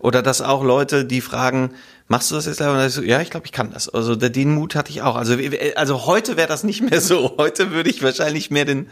[0.00, 1.72] Oder dass auch Leute, die fragen,
[2.06, 2.60] machst du das jetzt?
[2.60, 3.88] Und ich so, ja, ich glaube, ich kann das.
[3.88, 5.16] Also den Mut hatte ich auch.
[5.16, 5.36] Also,
[5.74, 7.34] also heute wäre das nicht mehr so.
[7.36, 8.88] Heute würde ich wahrscheinlich mehr den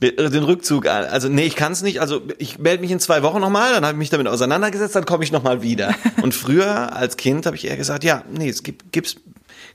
[0.00, 2.00] den Rückzug Also nee, ich kann es nicht.
[2.00, 5.04] Also ich melde mich in zwei Wochen nochmal, dann habe ich mich damit auseinandergesetzt, dann
[5.04, 5.94] komme ich nochmal wieder.
[6.22, 9.16] Und früher als Kind habe ich eher gesagt, ja, nee, es gibt, gibt's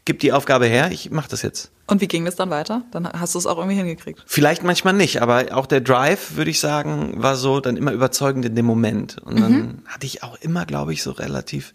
[0.05, 1.71] gib die Aufgabe her, ich mache das jetzt.
[1.87, 2.83] Und wie ging das dann weiter?
[2.91, 4.23] Dann hast du es auch irgendwie hingekriegt?
[4.25, 8.45] Vielleicht manchmal nicht, aber auch der Drive, würde ich sagen, war so dann immer überzeugend
[8.45, 9.17] in dem Moment.
[9.19, 9.81] Und dann mhm.
[9.85, 11.73] hatte ich auch immer, glaube ich, so relativ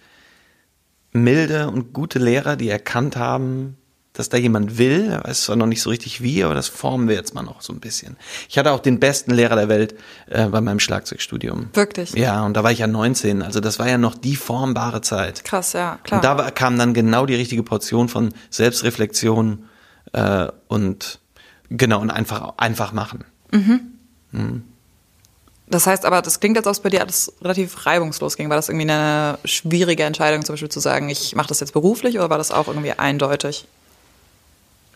[1.12, 3.76] milde und gute Lehrer, die erkannt haben,
[4.12, 5.08] dass da jemand will.
[5.10, 7.60] Er weiß zwar noch nicht so richtig wie, aber das formen wir jetzt mal noch
[7.60, 8.16] so ein bisschen.
[8.48, 9.94] Ich hatte auch den besten Lehrer der Welt
[10.28, 11.70] äh, bei meinem Schlagzeugstudium.
[11.74, 12.12] Wirklich?
[12.12, 13.42] Ja, und da war ich ja 19.
[13.42, 15.44] Also das war ja noch die formbare Zeit.
[15.44, 16.18] Krass, ja, klar.
[16.18, 19.64] Und da war, kam dann genau die richtige Portion von Selbstreflexion
[20.12, 21.20] äh, und
[21.70, 23.24] genau, und einfach, einfach machen.
[23.52, 23.80] Mhm.
[24.32, 24.62] Mhm.
[25.70, 28.48] Das heißt aber, das klingt, als ob es bei dir alles relativ reibungslos ging.
[28.48, 32.16] War das irgendwie eine schwierige Entscheidung, zum Beispiel zu sagen, ich mache das jetzt beruflich
[32.18, 33.66] oder war das auch irgendwie eindeutig?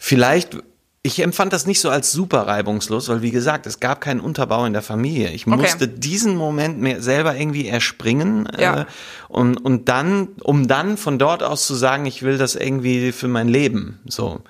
[0.05, 0.59] Vielleicht,
[1.05, 4.65] ich empfand das nicht so als super reibungslos, weil wie gesagt, es gab keinen Unterbau
[4.65, 5.31] in der Familie.
[5.31, 5.57] Ich okay.
[5.57, 8.81] musste diesen Moment mir selber irgendwie erspringen ja.
[8.81, 8.85] äh,
[9.29, 13.29] und, und dann, um dann von dort aus zu sagen, ich will das irgendwie für
[13.29, 14.01] mein Leben.
[14.05, 14.41] So.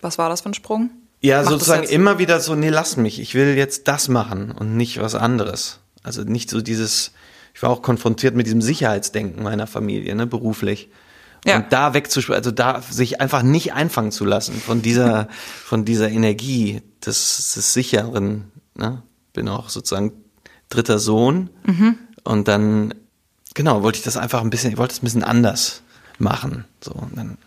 [0.00, 0.90] Was war das für ein Sprung?
[1.20, 4.76] Ja, Mach sozusagen immer wieder so, nee, lass mich, ich will jetzt das machen und
[4.76, 5.78] nicht was anderes.
[6.02, 7.12] Also nicht so dieses,
[7.54, 10.88] ich war auch konfrontiert mit diesem Sicherheitsdenken meiner Familie, ne, beruflich.
[11.44, 11.56] Ja.
[11.56, 15.28] Und da wegzuspielen, also da sich einfach nicht einfangen zu lassen von dieser,
[15.64, 19.02] von dieser Energie des, des sicheren, ne?
[19.32, 20.12] Bin auch sozusagen
[20.70, 21.50] dritter Sohn.
[21.64, 21.96] Mhm.
[22.24, 22.94] Und dann,
[23.54, 25.82] genau, wollte ich das einfach ein bisschen, ich wollte es ein bisschen anders
[26.18, 26.64] machen.
[26.80, 27.38] So, und dann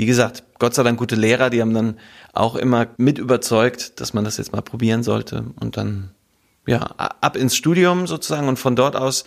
[0.00, 1.98] wie gesagt, Gott sei Dank gute Lehrer, die haben dann
[2.32, 6.12] auch immer mit überzeugt, dass man das jetzt mal probieren sollte und dann
[6.66, 9.24] ja ab ins Studium sozusagen und von dort aus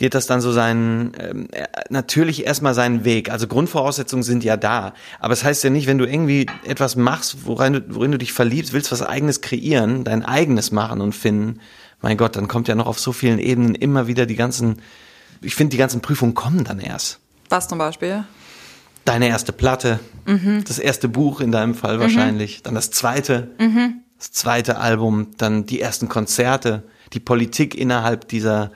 [0.00, 1.48] geht das dann so seinen, ähm,
[1.90, 3.30] natürlich erstmal seinen Weg.
[3.30, 4.94] Also Grundvoraussetzungen sind ja da.
[5.18, 8.16] Aber es das heißt ja nicht, wenn du irgendwie etwas machst, worin du, worin du
[8.16, 11.60] dich verliebst, willst was eigenes kreieren, dein eigenes machen und finden,
[12.00, 14.80] mein Gott, dann kommt ja noch auf so vielen Ebenen immer wieder die ganzen,
[15.42, 17.20] ich finde, die ganzen Prüfungen kommen dann erst.
[17.50, 18.24] Was zum Beispiel?
[19.04, 20.64] Deine erste Platte, mhm.
[20.66, 22.62] das erste Buch in deinem Fall wahrscheinlich, mhm.
[22.62, 24.00] dann das zweite, mhm.
[24.16, 28.70] das zweite Album, dann die ersten Konzerte, die Politik innerhalb dieser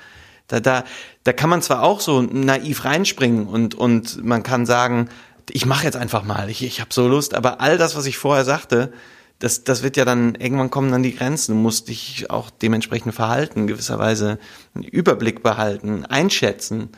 [0.49, 0.85] da, da,
[1.25, 5.09] da kann man zwar auch so naiv reinspringen und, und man kann sagen,
[5.51, 8.19] ich mache jetzt einfach mal, ich, ich habe so Lust, aber all das, was ich
[8.19, 8.93] vorher sagte,
[9.39, 11.53] das, das wird ja dann, irgendwann kommen dann die Grenzen.
[11.53, 14.39] Du musst dich auch dementsprechend verhalten, gewisserweise
[14.75, 16.91] einen Überblick behalten, einschätzen.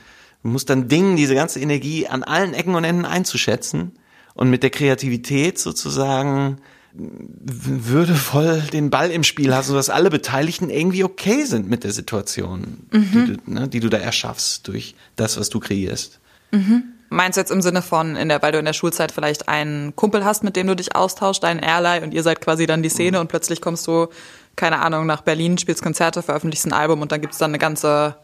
[0.42, 3.92] Du musst dann dingen, diese ganze Energie an allen Ecken und Enden einzuschätzen
[4.34, 6.58] und mit der Kreativität sozusagen
[6.98, 12.86] würdevoll den Ball im Spiel hast, sodass alle Beteiligten irgendwie okay sind mit der Situation,
[12.90, 13.10] mhm.
[13.12, 16.18] die, du, ne, die, du, da erschaffst durch das, was du kreierst.
[16.52, 16.84] Mhm.
[17.08, 19.94] Meinst du jetzt im Sinne von, in der, weil du in der Schulzeit vielleicht einen
[19.94, 22.88] Kumpel hast, mit dem du dich austauschst, einen Airline und ihr seid quasi dann die
[22.88, 23.22] Szene mhm.
[23.22, 24.08] und plötzlich kommst du,
[24.56, 27.58] keine Ahnung, nach Berlin, spielst Konzerte, veröffentlichst ein Album und dann gibt es dann eine
[27.58, 28.16] ganze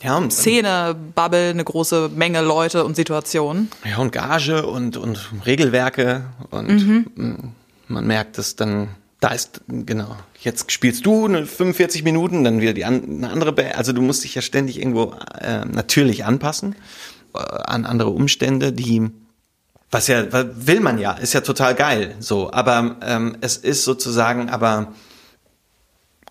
[0.00, 3.70] ja, und, Szene, Bubble, eine große Menge Leute und Situationen.
[3.84, 7.52] Ja, und Gage und, und Regelwerke und mhm.
[7.92, 8.88] Man merkt es dann,
[9.20, 13.76] da ist, genau, jetzt spielst du 45 Minuten, dann wieder die eine andere Band.
[13.76, 16.74] Also du musst dich ja ständig irgendwo äh, natürlich anpassen
[17.34, 19.10] äh, an andere Umstände, die
[19.92, 22.50] was ja, will man ja, ist ja total geil, so.
[22.50, 24.94] Aber ähm, es ist sozusagen, aber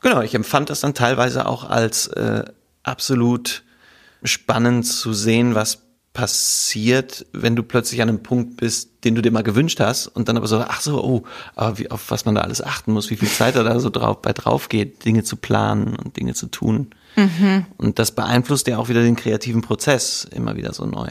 [0.01, 2.43] genau, ich empfand das dann teilweise auch als äh,
[2.81, 3.63] absolut
[4.23, 9.31] spannend zu sehen, was passiert, wenn du plötzlich an einem Punkt bist, den du dir
[9.31, 11.23] mal gewünscht hast und dann aber so, ach so, oh,
[11.55, 14.21] aber wie, auf was man da alles achten muss, wie viel Zeit da so drauf,
[14.21, 16.91] bei drauf geht, Dinge zu planen und Dinge zu tun.
[17.15, 17.65] Mhm.
[17.77, 21.07] Und das beeinflusst ja auch wieder den kreativen Prozess immer wieder so neu.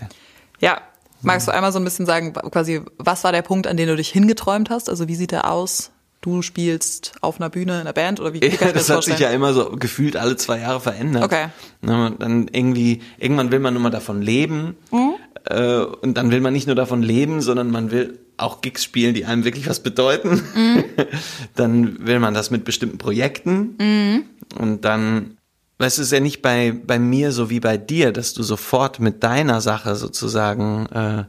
[0.60, 0.80] Ja.
[1.22, 3.96] Magst du einmal so ein bisschen sagen, quasi, was war der Punkt, an den du
[3.96, 4.88] dich hingeträumt hast?
[4.88, 5.90] Also wie sieht er aus?
[6.20, 9.04] Du spielst auf einer Bühne in einer Band oder wie, wie ich das, das hat
[9.04, 11.24] sich ja immer so gefühlt alle zwei Jahre verändert.
[11.24, 11.46] Okay.
[11.82, 15.14] Dann irgendwie, irgendwann will man nur mal davon leben mhm.
[15.44, 19.14] äh, und dann will man nicht nur davon leben, sondern man will auch Gigs spielen,
[19.14, 20.42] die einem wirklich was bedeuten.
[20.54, 20.84] Mhm.
[21.54, 24.24] dann will man das mit bestimmten Projekten mhm.
[24.58, 25.36] und dann
[25.80, 28.42] Weißt du, es ist ja nicht bei, bei mir so wie bei dir, dass du
[28.42, 31.24] sofort mit deiner Sache sozusagen äh,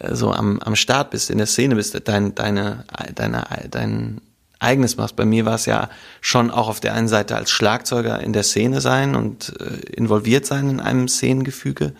[0.00, 2.84] so am, am Start bist, in der Szene bist, dein, deine,
[3.14, 4.20] deine, dein
[4.60, 5.16] eigenes machst.
[5.16, 5.88] Bei mir war es ja
[6.20, 10.46] schon auch auf der einen Seite als Schlagzeuger in der Szene sein und äh, involviert
[10.46, 11.94] sein in einem Szenengefüge.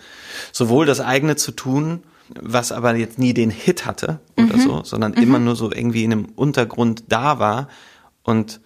[0.51, 2.03] Sowohl das eigene zu tun,
[2.39, 4.61] was aber jetzt nie den Hit hatte oder mhm.
[4.61, 5.23] so, sondern mhm.
[5.23, 7.69] immer nur so irgendwie in einem Untergrund da war.
[8.23, 8.59] Und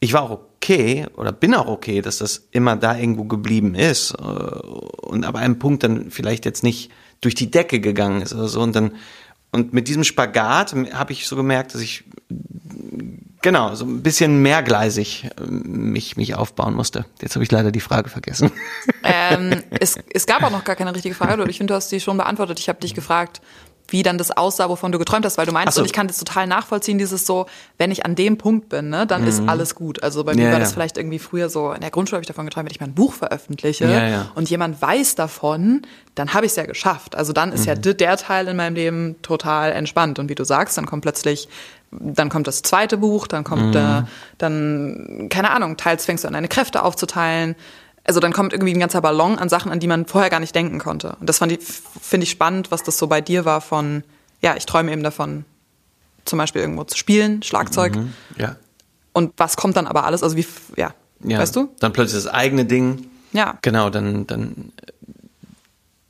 [0.00, 4.12] ich war auch okay oder bin auch okay, dass das immer da irgendwo geblieben ist.
[4.12, 8.48] Äh, und aber einem Punkt dann vielleicht jetzt nicht durch die Decke gegangen ist oder
[8.48, 8.60] so.
[8.60, 8.92] Und dann,
[9.52, 12.04] und mit diesem Spagat habe ich so gemerkt, dass ich
[13.42, 17.06] genau so ein bisschen mehrgleisig äh, mich mich aufbauen musste.
[17.22, 18.50] Jetzt habe ich leider die Frage vergessen.
[19.04, 21.48] Ähm, es, es gab auch noch gar keine richtige Frage.
[21.48, 22.58] Ich finde, du hast die schon beantwortet.
[22.58, 23.40] Ich habe dich gefragt,
[23.88, 25.80] wie dann das aussah, wovon du geträumt hast, weil du meinst, so.
[25.80, 27.46] und ich kann das total nachvollziehen, dieses so,
[27.78, 29.28] wenn ich an dem Punkt bin, ne, dann mhm.
[29.28, 30.02] ist alles gut.
[30.02, 32.28] Also bei mir ja, war das vielleicht irgendwie früher so, in der Grundschule habe ich
[32.28, 34.32] davon geträumt, wenn ich mein Buch veröffentliche ja, ja.
[34.34, 35.82] und jemand weiß davon,
[36.14, 37.14] dann habe ich es ja geschafft.
[37.14, 37.66] Also dann ist mhm.
[37.66, 40.18] ja der Teil in meinem Leben total entspannt.
[40.18, 41.48] Und wie du sagst, dann kommt plötzlich
[41.92, 43.80] dann kommt das zweite Buch, dann kommt mhm.
[43.80, 44.02] äh,
[44.38, 47.54] dann, keine Ahnung, teils fängst du an, deine Kräfte aufzuteilen,
[48.06, 50.54] also dann kommt irgendwie ein ganzer Ballon an Sachen, an die man vorher gar nicht
[50.54, 51.16] denken konnte.
[51.20, 51.60] Und das fand ich,
[52.00, 54.04] finde ich spannend, was das so bei dir war von,
[54.42, 55.44] ja, ich träume eben davon,
[56.24, 57.96] zum Beispiel irgendwo zu spielen, Schlagzeug.
[57.96, 58.56] Mhm, ja.
[59.12, 61.68] Und was kommt dann aber alles, also wie, ja, ja, weißt du?
[61.80, 63.06] Dann plötzlich das eigene Ding.
[63.32, 63.58] Ja.
[63.62, 64.72] Genau, dann, dann,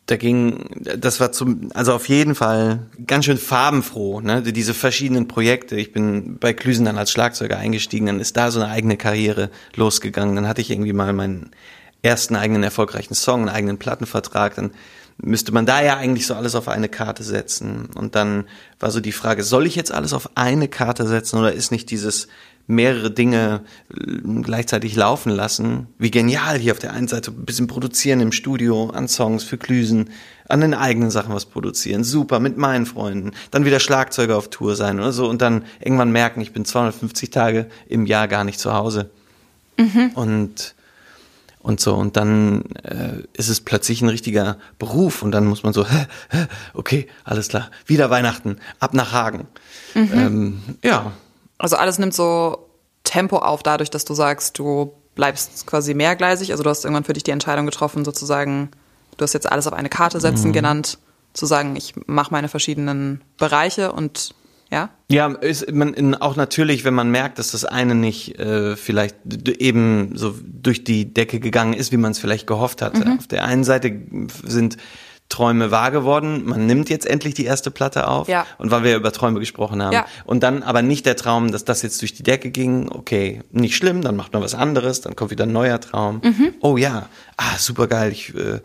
[0.07, 5.29] da ging, das war zum, also auf jeden Fall ganz schön farbenfroh, ne, diese verschiedenen
[5.29, 5.77] Projekte.
[5.77, 9.51] Ich bin bei Klüsen dann als Schlagzeuger eingestiegen, dann ist da so eine eigene Karriere
[9.75, 10.37] losgegangen.
[10.37, 11.51] Dann hatte ich irgendwie mal meinen
[12.03, 14.71] ersten eigenen erfolgreichen Song, einen eigenen Plattenvertrag, dann
[15.19, 17.89] müsste man da ja eigentlich so alles auf eine Karte setzen.
[17.95, 18.45] Und dann
[18.79, 21.91] war so die Frage, soll ich jetzt alles auf eine Karte setzen oder ist nicht
[21.91, 22.29] dieses
[22.67, 25.87] mehrere Dinge äh, gleichzeitig laufen lassen?
[25.99, 29.57] Wie genial hier auf der einen Seite ein bisschen produzieren im Studio an Songs für
[29.57, 30.11] Klüsen,
[30.49, 34.77] an den eigenen Sachen was produzieren, super, mit meinen Freunden, dann wieder Schlagzeuger auf Tour
[34.77, 38.61] sein oder so und dann irgendwann merken, ich bin 250 Tage im Jahr gar nicht
[38.61, 39.11] zu Hause.
[39.79, 40.11] Mhm.
[40.15, 40.76] Und
[41.67, 41.95] und so.
[41.95, 46.07] Und dann äh, ist es plötzlich ein richtiger Beruf und dann muss man so, hä,
[46.31, 49.49] hä, okay, alles klar, wieder Weihnachten, ab nach Hagen.
[49.95, 50.11] Mhm.
[50.15, 51.13] Ähm, ja.
[51.59, 52.69] Also alles nimmt so
[53.03, 56.53] Tempo auf, dadurch, dass du sagst, du bleibst quasi mehrgleisig.
[56.53, 58.71] Also du hast irgendwann für dich die Entscheidung getroffen, sozusagen,
[59.17, 60.53] du hast jetzt alles auf eine Karte setzen mhm.
[60.53, 60.99] genannt,
[61.33, 64.37] zu sagen, ich mache meine verschiedenen Bereiche und
[64.71, 64.91] ja?
[65.11, 70.17] Ja, ist man auch natürlich, wenn man merkt, dass das eine nicht äh, vielleicht eben
[70.17, 73.07] so durch die Decke gegangen ist, wie man es vielleicht gehofft hatte.
[73.07, 73.19] Mhm.
[73.19, 74.01] Auf der einen Seite
[74.45, 74.77] sind
[75.29, 76.45] Träume wahr geworden.
[76.45, 78.29] Man nimmt jetzt endlich die erste Platte auf.
[78.29, 78.47] Ja.
[78.59, 79.93] Und weil wir über Träume gesprochen haben.
[79.93, 80.07] Ja.
[80.25, 82.89] Und dann aber nicht der Traum, dass das jetzt durch die Decke ging.
[82.89, 86.21] Okay, nicht schlimm, dann macht man was anderes, dann kommt wieder ein neuer Traum.
[86.23, 86.55] Mhm.
[86.61, 88.61] Oh ja, ah, super geil, ich äh,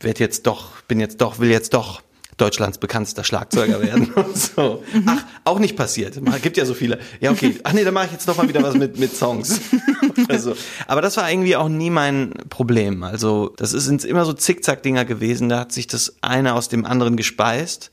[0.00, 2.02] werde jetzt doch, bin jetzt doch, will jetzt doch
[2.36, 4.82] Deutschlands bekanntester Schlagzeuger werden und so.
[4.92, 5.04] Mhm.
[5.06, 6.20] Ach, auch nicht passiert.
[6.42, 6.98] Gibt ja so viele.
[7.20, 7.56] Ja, okay.
[7.62, 9.60] Ach nee, dann mache ich jetzt noch mal wieder was mit, mit Songs.
[10.28, 13.02] also, aber das war irgendwie auch nie mein Problem.
[13.02, 15.48] Also, das sind immer so Zickzack-Dinger gewesen.
[15.48, 17.90] Da hat sich das eine aus dem anderen gespeist.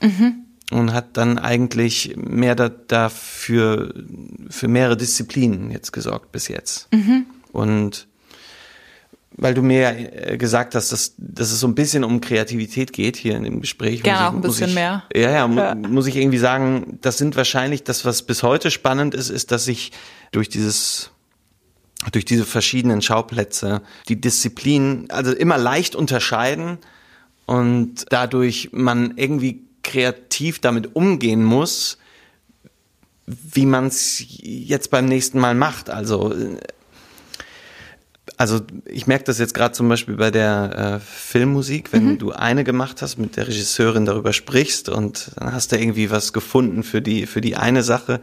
[0.00, 0.44] Mhm.
[0.70, 3.94] Und hat dann eigentlich mehr da, dafür,
[4.50, 6.92] für mehrere Disziplinen jetzt gesorgt bis jetzt.
[6.92, 7.24] Mhm.
[7.52, 8.07] Und
[9.36, 13.16] weil du mir äh, gesagt hast, dass, dass es so ein bisschen um Kreativität geht
[13.16, 14.02] hier in dem Gespräch.
[14.02, 15.04] Gerne auch ein bisschen ich, mehr.
[15.14, 18.70] Ja, ja, mu ja, muss ich irgendwie sagen, das sind wahrscheinlich, das was bis heute
[18.70, 19.92] spannend ist, ist, dass ich
[20.32, 21.10] durch dieses
[22.12, 26.78] durch diese verschiedenen Schauplätze die Disziplinen also immer leicht unterscheiden
[27.44, 31.98] und dadurch man irgendwie kreativ damit umgehen muss,
[33.26, 35.90] wie man es jetzt beim nächsten Mal macht.
[35.90, 36.34] Also
[38.38, 42.18] also ich merke das jetzt gerade zum Beispiel bei der äh, Filmmusik, wenn mhm.
[42.18, 46.32] du eine gemacht hast, mit der Regisseurin darüber sprichst und dann hast du irgendwie was
[46.32, 48.20] gefunden für die, für die eine Sache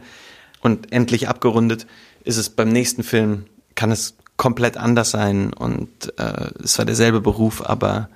[0.62, 1.86] und endlich abgerundet,
[2.24, 7.20] ist es beim nächsten Film, kann es komplett anders sein und äh, es war derselbe
[7.20, 8.08] Beruf, aber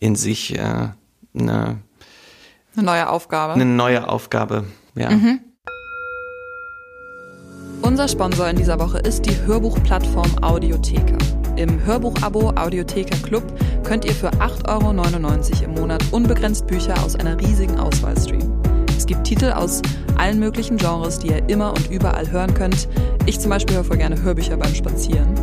[0.00, 0.94] in sich äh, eine,
[1.32, 1.78] eine
[2.74, 3.54] neue Aufgabe.
[3.54, 4.64] Eine neue Aufgabe,
[4.96, 5.10] ja.
[5.10, 5.40] Mhm.
[7.82, 11.16] Unser Sponsor in dieser Woche ist die Hörbuchplattform Audiotheka.
[11.56, 13.44] Im Hörbuchabo Audiotheka Club
[13.84, 18.60] könnt ihr für 8,99 Euro im Monat unbegrenzt Bücher aus einer riesigen Auswahl streamen.
[18.96, 19.82] Es gibt Titel aus
[20.16, 22.88] allen möglichen Genres, die ihr immer und überall hören könnt.
[23.26, 25.34] Ich zum Beispiel höre voll gerne Hörbücher beim Spazieren.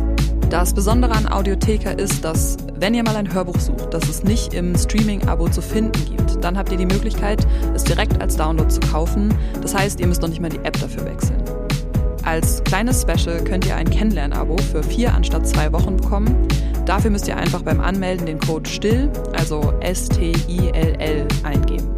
[0.50, 4.54] Das Besondere an Audiotheka ist, dass wenn ihr mal ein Hörbuch sucht, das es nicht
[4.54, 8.80] im Streaming-Abo zu finden gibt, dann habt ihr die Möglichkeit, es direkt als Download zu
[8.80, 9.34] kaufen.
[9.62, 11.43] Das heißt, ihr müsst noch nicht mal die App dafür wechseln.
[12.24, 16.48] Als kleines Special könnt ihr ein Kennenlern-Abo für vier anstatt zwei Wochen bekommen.
[16.86, 21.88] Dafür müsst ihr einfach beim Anmelden den Code STILL, also S-T-I-L-L, eingeben.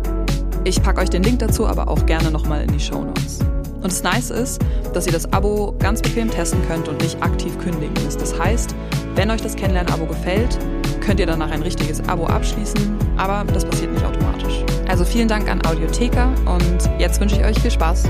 [0.65, 3.39] Ich packe euch den Link dazu aber auch gerne nochmal in die Show Notes.
[3.77, 4.61] Und das Nice ist,
[4.95, 8.21] dass ihr das Abo ganz bequem testen könnt und nicht aktiv kündigen müsst.
[8.21, 8.75] Das heißt,
[9.15, 10.59] wenn euch das Kennenlern-Abo gefällt,
[11.01, 14.65] könnt ihr danach ein richtiges Abo abschließen, aber das passiert nicht automatisch.
[14.89, 18.05] Also vielen Dank an Audiotheka und jetzt wünsche ich euch viel Spaß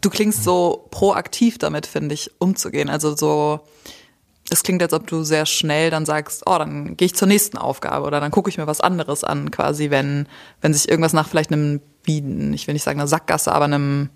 [0.00, 2.88] du klingst so proaktiv damit, finde ich, umzugehen.
[2.88, 3.60] Also so,
[4.50, 7.58] es klingt, als ob du sehr schnell dann sagst, oh, dann gehe ich zur nächsten
[7.58, 10.26] Aufgabe oder dann gucke ich mir was anderes an, quasi, wenn,
[10.60, 12.18] wenn sich irgendwas nach vielleicht einem, wie,
[12.54, 14.10] ich will nicht sagen einer Sackgasse, aber einem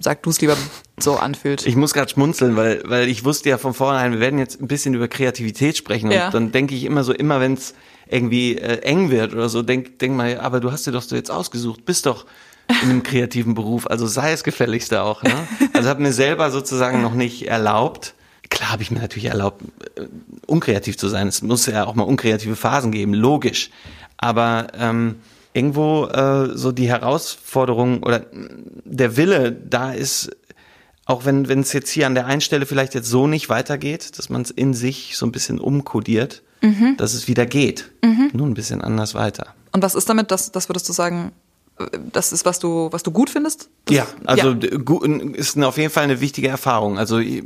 [0.00, 0.56] sag du es lieber
[0.98, 1.66] so anfühlt.
[1.66, 4.68] Ich muss gerade schmunzeln, weil, weil ich wusste ja von vornherein, wir werden jetzt ein
[4.68, 6.26] bisschen über Kreativität sprechen ja.
[6.26, 7.74] und dann denke ich immer so, immer wenn es
[8.08, 11.16] irgendwie äh, eng wird oder so, denk, denk mal, aber du hast dir doch so
[11.16, 12.26] jetzt ausgesucht, bist doch
[12.82, 15.22] in einem kreativen Beruf, also sei es gefälligst auch.
[15.22, 15.34] Ne?
[15.72, 18.14] Also habe mir selber sozusagen noch nicht erlaubt.
[18.50, 19.62] Klar habe ich mir natürlich erlaubt,
[19.96, 20.06] äh,
[20.46, 21.28] unkreativ zu sein.
[21.28, 23.70] Es muss ja auch mal unkreative Phasen geben, logisch.
[24.18, 25.16] Aber ähm,
[25.54, 28.26] irgendwo äh, so die Herausforderung oder
[28.84, 30.30] der Wille da ist,
[31.06, 34.18] auch wenn wenn es jetzt hier an der einen Stelle vielleicht jetzt so nicht weitergeht,
[34.18, 36.96] dass man es in sich so ein bisschen umkodiert, mhm.
[36.96, 38.30] dass es wieder geht, mhm.
[38.32, 39.54] nur ein bisschen anders weiter.
[39.72, 41.32] Und was ist damit, dass das würdest du sagen,
[42.12, 43.68] das ist, was du, was du gut findest?
[43.88, 45.34] Ja, also ja.
[45.34, 46.98] ist auf jeden Fall eine wichtige Erfahrung.
[46.98, 47.42] Also ich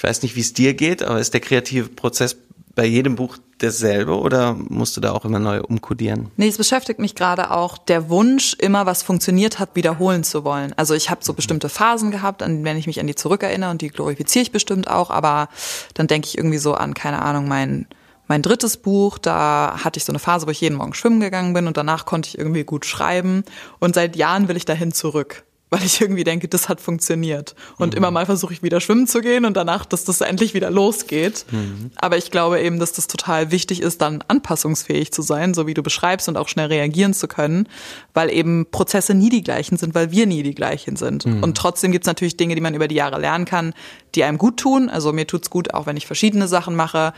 [0.00, 2.36] weiß nicht, wie es dir geht, aber ist der kreative Prozess
[2.74, 6.30] bei jedem Buch derselbe oder musst du da auch immer neu umkodieren?
[6.36, 10.72] Nee, es beschäftigt mich gerade auch der Wunsch, immer was funktioniert hat, wiederholen zu wollen.
[10.76, 13.82] Also ich habe so bestimmte Phasen gehabt, an wenn ich mich an die zurückerinnere und
[13.82, 15.48] die glorifiziere ich bestimmt auch, aber
[15.94, 17.86] dann denke ich irgendwie so an, keine Ahnung, mein
[18.32, 21.52] mein drittes Buch, da hatte ich so eine Phase, wo ich jeden Morgen schwimmen gegangen
[21.52, 23.44] bin und danach konnte ich irgendwie gut schreiben.
[23.78, 25.44] Und seit Jahren will ich dahin zurück.
[25.72, 27.54] Weil ich irgendwie denke, das hat funktioniert.
[27.78, 27.96] Und mhm.
[27.96, 31.46] immer mal versuche ich wieder schwimmen zu gehen und danach, dass das endlich wieder losgeht.
[31.50, 31.90] Mhm.
[31.96, 35.72] Aber ich glaube eben, dass das total wichtig ist, dann anpassungsfähig zu sein, so wie
[35.72, 37.66] du beschreibst und auch schnell reagieren zu können,
[38.12, 41.24] weil eben Prozesse nie die gleichen sind, weil wir nie die gleichen sind.
[41.24, 41.42] Mhm.
[41.42, 43.72] Und trotzdem gibt es natürlich Dinge, die man über die Jahre lernen kann,
[44.14, 44.90] die einem gut tun.
[44.90, 47.14] Also mir tut's gut, auch wenn ich verschiedene Sachen mache,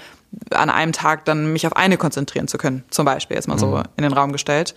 [0.50, 2.84] an einem Tag dann mich auf eine konzentrieren zu können.
[2.90, 3.82] Zum Beispiel jetzt mal so mhm.
[3.96, 4.76] in den Raum gestellt.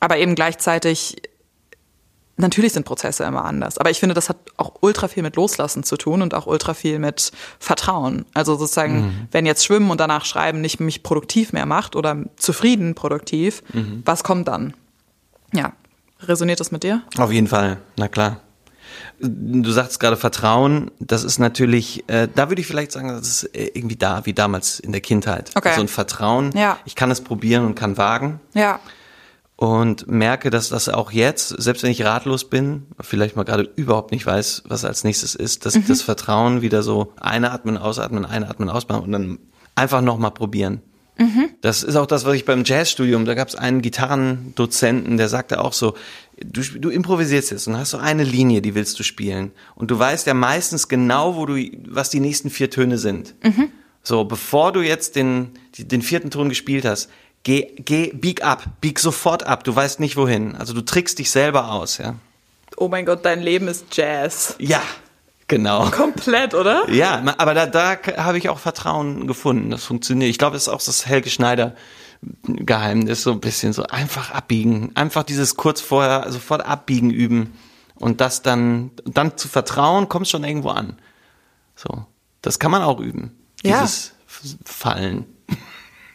[0.00, 1.16] Aber eben gleichzeitig
[2.36, 5.84] Natürlich sind Prozesse immer anders, aber ich finde, das hat auch ultra viel mit Loslassen
[5.84, 8.24] zu tun und auch ultra viel mit Vertrauen.
[8.32, 9.28] Also sozusagen, mhm.
[9.30, 14.02] wenn jetzt Schwimmen und danach Schreiben nicht mich produktiv mehr macht oder zufrieden produktiv, mhm.
[14.06, 14.72] was kommt dann?
[15.52, 15.74] Ja,
[16.22, 17.02] resoniert das mit dir?
[17.18, 18.40] Auf jeden Fall, na klar.
[19.20, 23.44] Du sagst gerade Vertrauen, das ist natürlich, äh, da würde ich vielleicht sagen, das ist
[23.54, 25.50] äh, irgendwie da, wie damals in der Kindheit.
[25.54, 25.74] Okay.
[25.74, 26.78] So ein Vertrauen, ja.
[26.86, 28.40] ich kann es probieren und kann wagen.
[28.54, 28.80] Ja
[29.62, 34.10] und merke, dass das auch jetzt, selbst wenn ich ratlos bin, vielleicht mal gerade überhaupt
[34.10, 35.84] nicht weiß, was als nächstes ist, dass mhm.
[35.86, 39.38] das Vertrauen wieder so einatmen, ausatmen, einatmen, ausatmen und dann
[39.76, 40.82] einfach nochmal probieren.
[41.16, 41.50] Mhm.
[41.60, 45.60] Das ist auch das, was ich beim Jazzstudium, da gab es einen Gitarrendozenten, der sagte
[45.60, 45.94] auch so,
[46.44, 49.52] du, du improvisierst jetzt und hast so eine Linie, die willst du spielen.
[49.76, 51.54] Und du weißt ja meistens genau, wo du,
[51.86, 53.36] was die nächsten vier Töne sind.
[53.44, 53.68] Mhm.
[54.02, 57.08] So, bevor du jetzt den, den vierten Ton gespielt hast,
[57.44, 60.54] Geh, geh, bieg ab, bieg sofort ab, du weißt nicht wohin.
[60.54, 62.14] Also du trickst dich selber aus, ja.
[62.76, 64.54] Oh mein Gott, dein Leben ist Jazz.
[64.58, 64.82] Ja,
[65.48, 65.90] genau.
[65.90, 66.88] Komplett, oder?
[66.88, 69.70] Ja, aber da, da habe ich auch Vertrauen gefunden.
[69.70, 70.30] Das funktioniert.
[70.30, 71.74] Ich glaube, das ist auch das Helge Schneider
[72.44, 74.92] Geheimnis, so ein bisschen so einfach abbiegen.
[74.94, 77.54] Einfach dieses kurz vorher sofort abbiegen üben.
[77.96, 80.98] Und das dann, dann zu vertrauen, kommt schon irgendwo an.
[81.74, 82.06] So.
[82.40, 83.36] Das kann man auch üben.
[83.64, 84.12] Dieses
[84.42, 84.50] ja.
[84.64, 85.26] Fallen.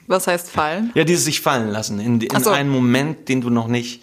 [0.07, 0.91] Was heißt fallen?
[0.95, 2.49] Ja, dieses sich fallen lassen in, in so.
[2.49, 4.01] einen Moment, den du noch nicht,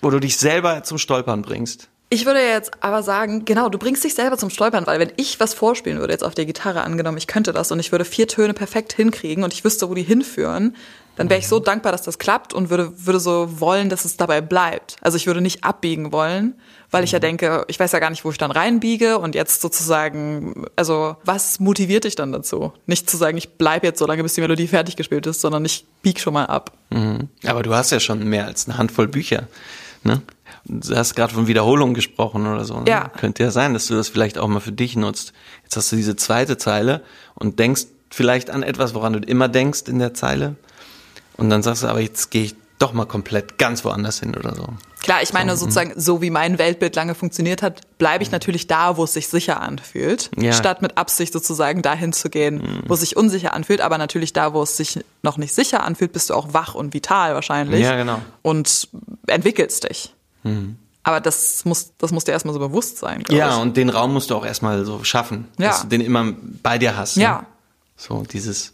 [0.00, 1.88] wo du dich selber zum Stolpern bringst.
[2.12, 5.38] Ich würde jetzt aber sagen, genau, du bringst dich selber zum Stolpern, weil wenn ich
[5.38, 8.26] was vorspielen würde, jetzt auf der Gitarre angenommen, ich könnte das und ich würde vier
[8.26, 10.74] Töne perfekt hinkriegen und ich wüsste, wo die hinführen,
[11.14, 14.16] dann wäre ich so dankbar, dass das klappt und würde, würde so wollen, dass es
[14.16, 14.96] dabei bleibt.
[15.02, 16.54] Also ich würde nicht abbiegen wollen,
[16.90, 17.22] weil ich ja mhm.
[17.22, 21.60] denke, ich weiß ja gar nicht, wo ich dann reinbiege und jetzt sozusagen, also was
[21.60, 22.72] motiviert dich dann dazu?
[22.86, 25.64] Nicht zu sagen, ich bleib jetzt so lange, bis die Melodie fertig gespielt ist, sondern
[25.64, 26.72] ich bieg schon mal ab.
[26.90, 27.28] Mhm.
[27.46, 29.48] Aber du hast ja schon mehr als eine Handvoll Bücher,
[30.04, 30.22] ne?
[30.64, 32.80] Du hast gerade von Wiederholung gesprochen oder so.
[32.80, 32.90] Ne?
[32.90, 33.08] Ja.
[33.08, 35.32] Könnte ja sein, dass du das vielleicht auch mal für dich nutzt.
[35.62, 37.02] Jetzt hast du diese zweite Zeile
[37.34, 40.56] und denkst vielleicht an etwas, woran du immer denkst in der Zeile.
[41.36, 44.54] Und dann sagst du, aber jetzt gehe ich doch mal komplett ganz woanders hin oder
[44.54, 44.66] so.
[45.02, 45.70] Klar, ich meine so, mhm.
[45.70, 49.28] sozusagen, so wie mein Weltbild lange funktioniert hat, bleibe ich natürlich da, wo es sich
[49.28, 50.52] sicher anfühlt, ja.
[50.52, 52.82] statt mit Absicht sozusagen dahin zu gehen, mhm.
[52.88, 53.82] wo es sich unsicher anfühlt.
[53.82, 56.94] Aber natürlich da, wo es sich noch nicht sicher anfühlt, bist du auch wach und
[56.94, 57.82] vital wahrscheinlich.
[57.82, 58.20] Ja, genau.
[58.42, 58.88] Und
[59.26, 60.14] entwickelst dich.
[60.42, 60.76] Mhm.
[61.02, 63.24] Aber das muss, das muss dir erstmal so bewusst sein.
[63.30, 63.62] Ja, ich.
[63.62, 65.68] und den Raum musst du auch erstmal so schaffen, ja.
[65.68, 67.16] dass du den immer bei dir hast.
[67.16, 67.24] Ne?
[67.24, 67.46] Ja.
[67.96, 68.72] So dieses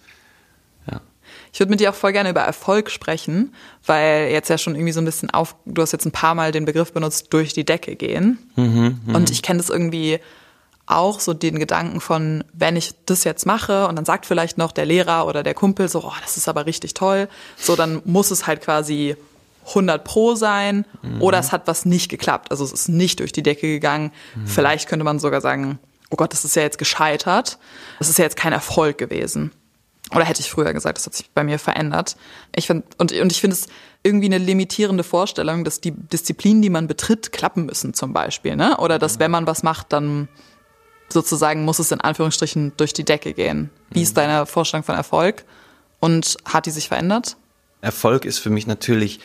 [1.56, 3.54] ich würde mit dir auch voll gerne über Erfolg sprechen,
[3.86, 6.52] weil jetzt ja schon irgendwie so ein bisschen auf, du hast jetzt ein paar Mal
[6.52, 8.50] den Begriff benutzt, durch die Decke gehen.
[8.56, 9.16] Mhm, mh.
[9.16, 10.20] Und ich kenne das irgendwie
[10.84, 14.70] auch so den Gedanken von, wenn ich das jetzt mache und dann sagt vielleicht noch
[14.70, 17.26] der Lehrer oder der Kumpel so, oh, das ist aber richtig toll,
[17.56, 19.16] so dann muss es halt quasi
[19.68, 21.22] 100 pro sein mhm.
[21.22, 22.50] oder es hat was nicht geklappt.
[22.50, 24.12] Also es ist nicht durch die Decke gegangen.
[24.34, 24.46] Mhm.
[24.46, 25.78] Vielleicht könnte man sogar sagen,
[26.10, 27.56] oh Gott, das ist ja jetzt gescheitert.
[27.98, 29.52] Das ist ja jetzt kein Erfolg gewesen.
[30.14, 32.16] Oder hätte ich früher gesagt, das hat sich bei mir verändert.
[32.54, 33.66] Ich find, und, und ich finde es
[34.02, 38.54] irgendwie eine limitierende Vorstellung, dass die Disziplinen, die man betritt, klappen müssen zum Beispiel.
[38.54, 38.76] Ne?
[38.78, 40.28] Oder dass wenn man was macht, dann
[41.08, 43.70] sozusagen muss es in Anführungsstrichen durch die Decke gehen.
[43.90, 44.20] Wie ist mhm.
[44.20, 45.44] deine Vorstellung von Erfolg?
[45.98, 47.36] Und hat die sich verändert?
[47.80, 49.20] Erfolg ist für mich natürlich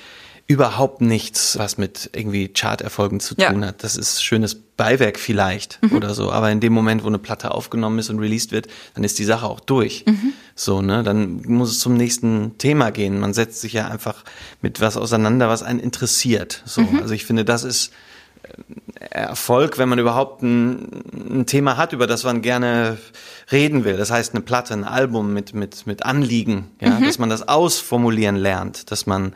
[0.51, 3.67] überhaupt nichts, was mit irgendwie Charterfolgen zu tun ja.
[3.69, 3.85] hat.
[3.85, 5.95] Das ist schönes Beiwerk vielleicht mhm.
[5.95, 6.29] oder so.
[6.29, 9.23] Aber in dem Moment, wo eine Platte aufgenommen ist und released wird, dann ist die
[9.23, 10.03] Sache auch durch.
[10.05, 10.33] Mhm.
[10.53, 11.03] So, ne?
[11.03, 13.17] Dann muss es zum nächsten Thema gehen.
[13.17, 14.25] Man setzt sich ja einfach
[14.61, 16.63] mit was auseinander, was einen interessiert.
[16.65, 16.81] So.
[16.81, 16.99] Mhm.
[16.99, 17.93] Also ich finde, das ist
[18.43, 22.97] äh, Erfolg, wenn man überhaupt ein, ein, Thema hat, über das man gerne
[23.53, 23.95] reden will.
[23.95, 27.05] Das heißt, eine Platte, ein Album mit, mit, mit Anliegen, ja, mhm.
[27.05, 29.33] dass man das ausformulieren lernt, dass man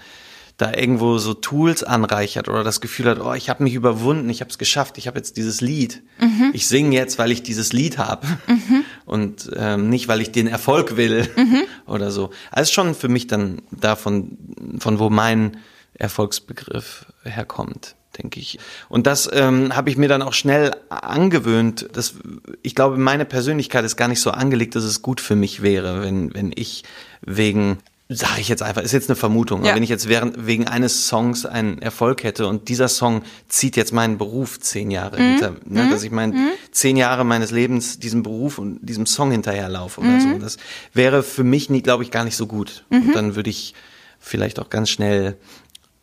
[0.58, 4.40] da irgendwo so Tools anreichert oder das Gefühl hat, oh, ich habe mich überwunden, ich
[4.40, 6.02] habe es geschafft, ich habe jetzt dieses Lied.
[6.20, 6.52] Mhm.
[6.54, 8.86] Ich singe jetzt, weil ich dieses Lied habe mhm.
[9.06, 11.64] und ähm, nicht, weil ich den Erfolg will mhm.
[11.88, 12.30] oder so.
[12.52, 14.38] Also schon für mich dann davon,
[14.80, 15.58] von wo mein
[15.98, 18.60] Erfolgsbegriff herkommt denke ich.
[18.88, 21.90] Und das ähm, habe ich mir dann auch schnell angewöhnt.
[21.92, 22.16] Das,
[22.62, 26.02] ich glaube, meine Persönlichkeit ist gar nicht so angelegt, dass es gut für mich wäre,
[26.02, 26.84] wenn, wenn ich
[27.22, 29.62] wegen Sage ich jetzt einfach, ist jetzt eine Vermutung.
[29.64, 29.70] Ja.
[29.70, 33.76] Aber wenn ich jetzt während, wegen eines Songs einen Erfolg hätte und dieser Song zieht
[33.76, 35.32] jetzt meinen Beruf zehn Jahre Mhm.
[35.32, 36.36] hinter, ne, dass ich mein
[36.72, 40.22] zehn Jahre meines Lebens diesem Beruf und diesem Song hinterherlaufe oder Mhm.
[40.34, 40.58] so, das
[40.94, 42.86] wäre für mich nie, glaube ich, gar nicht so gut.
[42.92, 43.74] Und dann würde ich
[44.20, 45.36] vielleicht auch ganz schnell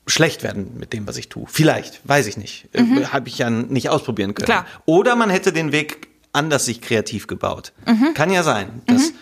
[0.08, 1.44] schlecht werden mit dem, was ich tue.
[1.48, 2.68] Vielleicht, weiß ich nicht.
[2.72, 2.82] Äh,
[3.12, 4.46] Habe ich ja nicht ausprobieren können.
[4.46, 4.52] Mhm.
[4.52, 4.66] Klar.
[4.86, 7.72] Oder man hätte den Weg anders sich kreativ gebaut.
[7.86, 8.12] Mhm.
[8.14, 8.82] Kann ja sein.
[8.86, 9.12] Das,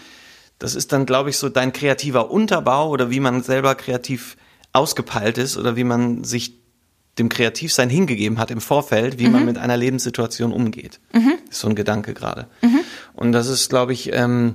[0.61, 4.37] das ist dann, glaube ich, so dein kreativer Unterbau oder wie man selber kreativ
[4.73, 6.61] ausgepeilt ist oder wie man sich
[7.19, 11.01] dem Kreativsein hingegeben hat im Vorfeld, wie man mit einer Lebenssituation umgeht.
[11.51, 12.47] Ist so ein Gedanke gerade.
[13.15, 14.55] Und das ist, glaube ich, ähm,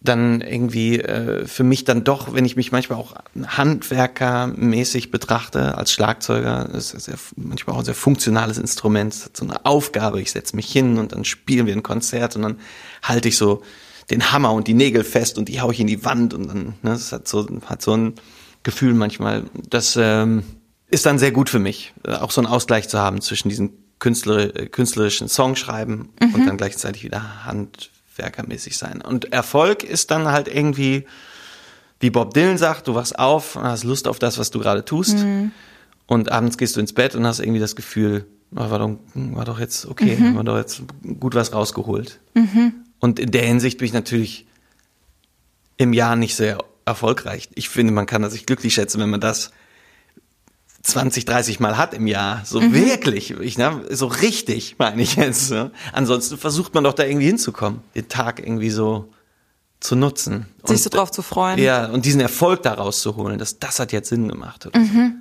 [0.00, 3.14] dann irgendwie äh, für mich dann doch, wenn ich mich manchmal auch
[3.46, 9.44] handwerkermäßig betrachte als Schlagzeuger, das ist ja manchmal auch ein sehr funktionales Instrument, hat so
[9.44, 12.58] eine Aufgabe, ich setze mich hin und dann spielen wir ein Konzert und dann
[13.02, 13.62] halte ich so
[14.10, 16.64] den Hammer und die Nägel fest und die hau ich in die Wand und dann,
[16.82, 18.14] ne, das hat so, hat so ein
[18.62, 20.44] Gefühl manchmal, das ähm,
[20.88, 23.70] ist dann sehr gut für mich, äh, auch so einen Ausgleich zu haben zwischen diesen
[23.98, 29.00] Künstler, äh, künstlerischen Songschreiben und dann gleichzeitig wieder handwerkermäßig sein.
[29.00, 31.06] Und Erfolg ist dann halt irgendwie,
[32.00, 34.84] wie Bob Dylan sagt, du wachst auf und hast Lust auf das, was du gerade
[34.84, 35.16] tust.
[36.06, 39.44] Und abends gehst du ins Bett und hast irgendwie das Gefühl, oh, war, doch, war
[39.46, 40.82] doch jetzt okay, war doch jetzt
[41.18, 42.20] gut was rausgeholt.
[43.04, 44.46] Und in der Hinsicht bin ich natürlich
[45.76, 47.50] im Jahr nicht sehr erfolgreich.
[47.54, 49.50] Ich finde, man kann sich glücklich schätzen, wenn man das
[50.84, 52.40] 20, 30 Mal hat im Jahr.
[52.46, 55.50] So wirklich, ich, ne, so richtig, meine ich jetzt.
[55.50, 55.70] Ne?
[55.92, 59.12] Ansonsten versucht man doch da irgendwie hinzukommen, den Tag irgendwie so
[59.80, 60.46] zu nutzen.
[60.64, 61.58] Sich so drauf zu freuen.
[61.58, 64.70] Ja, und diesen Erfolg daraus zu holen, das, das hat jetzt Sinn gemacht.
[64.74, 65.20] Mhm.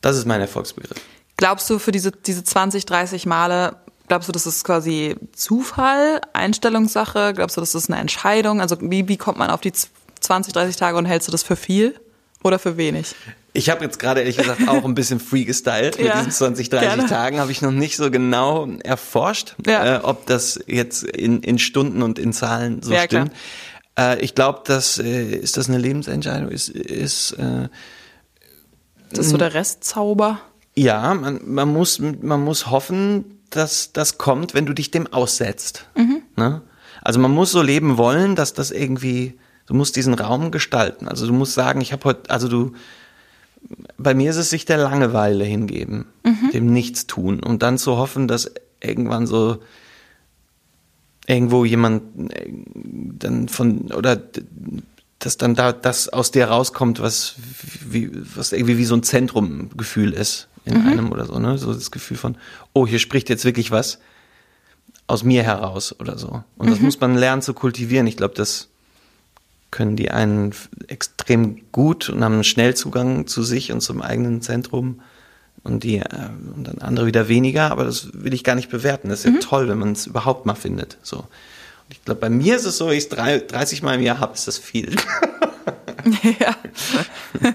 [0.00, 1.02] Das ist mein Erfolgsbegriff.
[1.36, 3.76] Glaubst du für diese, diese 20, 30 Male,
[4.08, 7.32] glaubst du, das ist quasi Zufall, Einstellungssache?
[7.34, 8.60] Glaubst du, das ist eine Entscheidung?
[8.60, 9.72] Also wie, wie kommt man auf die
[10.20, 11.94] 20, 30 Tage und hältst du das für viel
[12.42, 13.14] oder für wenig?
[13.56, 15.96] Ich habe jetzt gerade ehrlich gesagt auch ein bisschen free gestylt.
[15.98, 17.06] Mit Ja, diesen 20, 30 gerne.
[17.06, 19.98] Tagen habe ich noch nicht so genau erforscht, Ja.
[19.98, 23.30] äh, ob das jetzt in, in Stunden und in Zahlen so Ja, stimmt.
[23.96, 26.48] Äh, ich glaube, das äh, ist das eine Lebensentscheidung.
[26.50, 27.68] Ist, ist äh,
[29.10, 30.40] Ist das so der Restzauber?
[30.76, 35.86] ja, man, man muss man muss hoffen, dass das kommt, wenn du dich dem aussetzt.
[36.36, 36.62] Ne?
[37.02, 41.08] Also man muss so leben wollen, dass das irgendwie du musst diesen Raum gestalten.
[41.08, 42.72] Also du musst sagen, ich habe heute, also du
[43.96, 46.04] bei mir ist es sich der Langeweile hingeben,
[46.52, 48.52] dem Nichtstun und dann zu hoffen, dass
[48.82, 49.58] irgendwann so
[51.26, 54.20] irgendwo jemand äh, dann von oder
[55.18, 57.36] dass dann da das aus dir rauskommt, was
[57.88, 61.58] wie was irgendwie wie so ein Zentrumgefühl ist in einem oder so, ne?
[61.58, 62.36] So das Gefühl von,
[62.72, 63.98] oh, hier spricht jetzt wirklich was
[65.06, 66.42] aus mir heraus oder so.
[66.56, 68.06] Und das muss man lernen zu kultivieren.
[68.06, 68.68] Ich glaube, das
[69.70, 70.54] können die einen
[70.86, 75.00] extrem gut und haben einen Schnellzugang zu sich und zum eigenen Zentrum
[75.64, 79.08] und die äh, und dann andere wieder weniger, aber das will ich gar nicht bewerten.
[79.08, 80.96] Das ist ja toll, wenn man es überhaupt mal findet.
[81.02, 81.18] So.
[81.18, 81.26] Und
[81.90, 84.46] ich glaube, bei mir ist es so, ich es 30 Mal im Jahr habe, ist
[84.46, 84.94] das viel.
[86.40, 86.56] ja.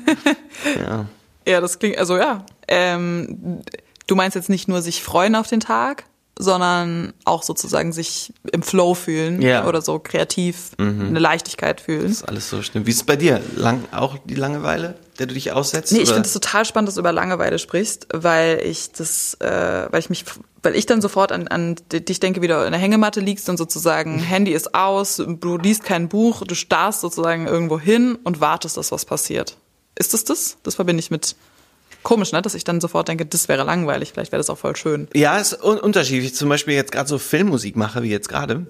[0.77, 1.05] ja.
[1.47, 2.45] Ja, das klingt, also ja.
[2.67, 3.61] Ähm,
[4.07, 6.03] du meinst jetzt nicht nur sich freuen auf den Tag,
[6.41, 9.67] sondern auch sozusagen sich im Flow fühlen Ja.
[9.67, 12.03] oder so kreativ eine Leichtigkeit fühlen.
[12.03, 12.85] Das ist alles so stimmt.
[12.87, 13.41] Wie ist es bei dir?
[13.57, 15.91] Lang, auch die Langeweile, der du dich aussetzt?
[15.91, 19.87] Nee, ich finde es total spannend, dass du über Langeweile sprichst, weil ich das, äh,
[19.91, 20.23] weil ich mich,
[20.63, 23.57] weil ich dann sofort an, an dich denke, wie du in der Hängematte liegst und
[23.57, 28.77] sozusagen Handy ist aus, du liest kein Buch, du starrst sozusagen irgendwo hin und wartest,
[28.77, 29.57] dass was passiert.
[29.99, 30.57] Ist das das?
[30.63, 31.35] Das verbinde ich mit
[32.01, 32.41] komisch, ne?
[32.41, 35.07] Dass ich dann sofort denke, das wäre langweilig, vielleicht wäre das auch voll schön.
[35.13, 36.33] Ja, ist un unterschiedlich.
[36.33, 38.65] Zum Beispiel jetzt gerade so Filmmusik mache, wie jetzt gerade.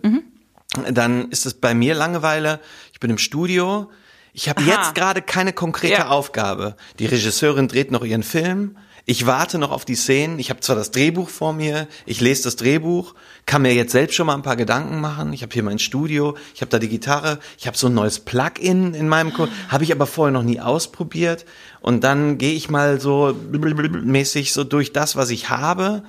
[0.91, 2.59] Dann ist es bei mir Langeweile.
[2.91, 3.89] Ich bin im Studio.
[4.33, 6.07] Ich habe jetzt gerade keine konkrete Ja.
[6.09, 6.75] Aufgabe.
[6.99, 8.77] Die Regisseurin dreht noch ihren Film.
[9.05, 10.39] Ich warte noch auf die Szenen.
[10.39, 14.15] Ich habe zwar das Drehbuch vor mir, ich lese das Drehbuch, kann mir jetzt selbst
[14.15, 15.33] schon mal ein paar Gedanken machen.
[15.33, 18.19] Ich habe hier mein Studio, ich habe da die Gitarre, ich habe so ein neues
[18.19, 21.45] Plugin in meinem Code, habe ich aber vorher noch nie ausprobiert.
[21.81, 26.03] Und dann gehe ich mal so mäßig so durch das, was ich habe.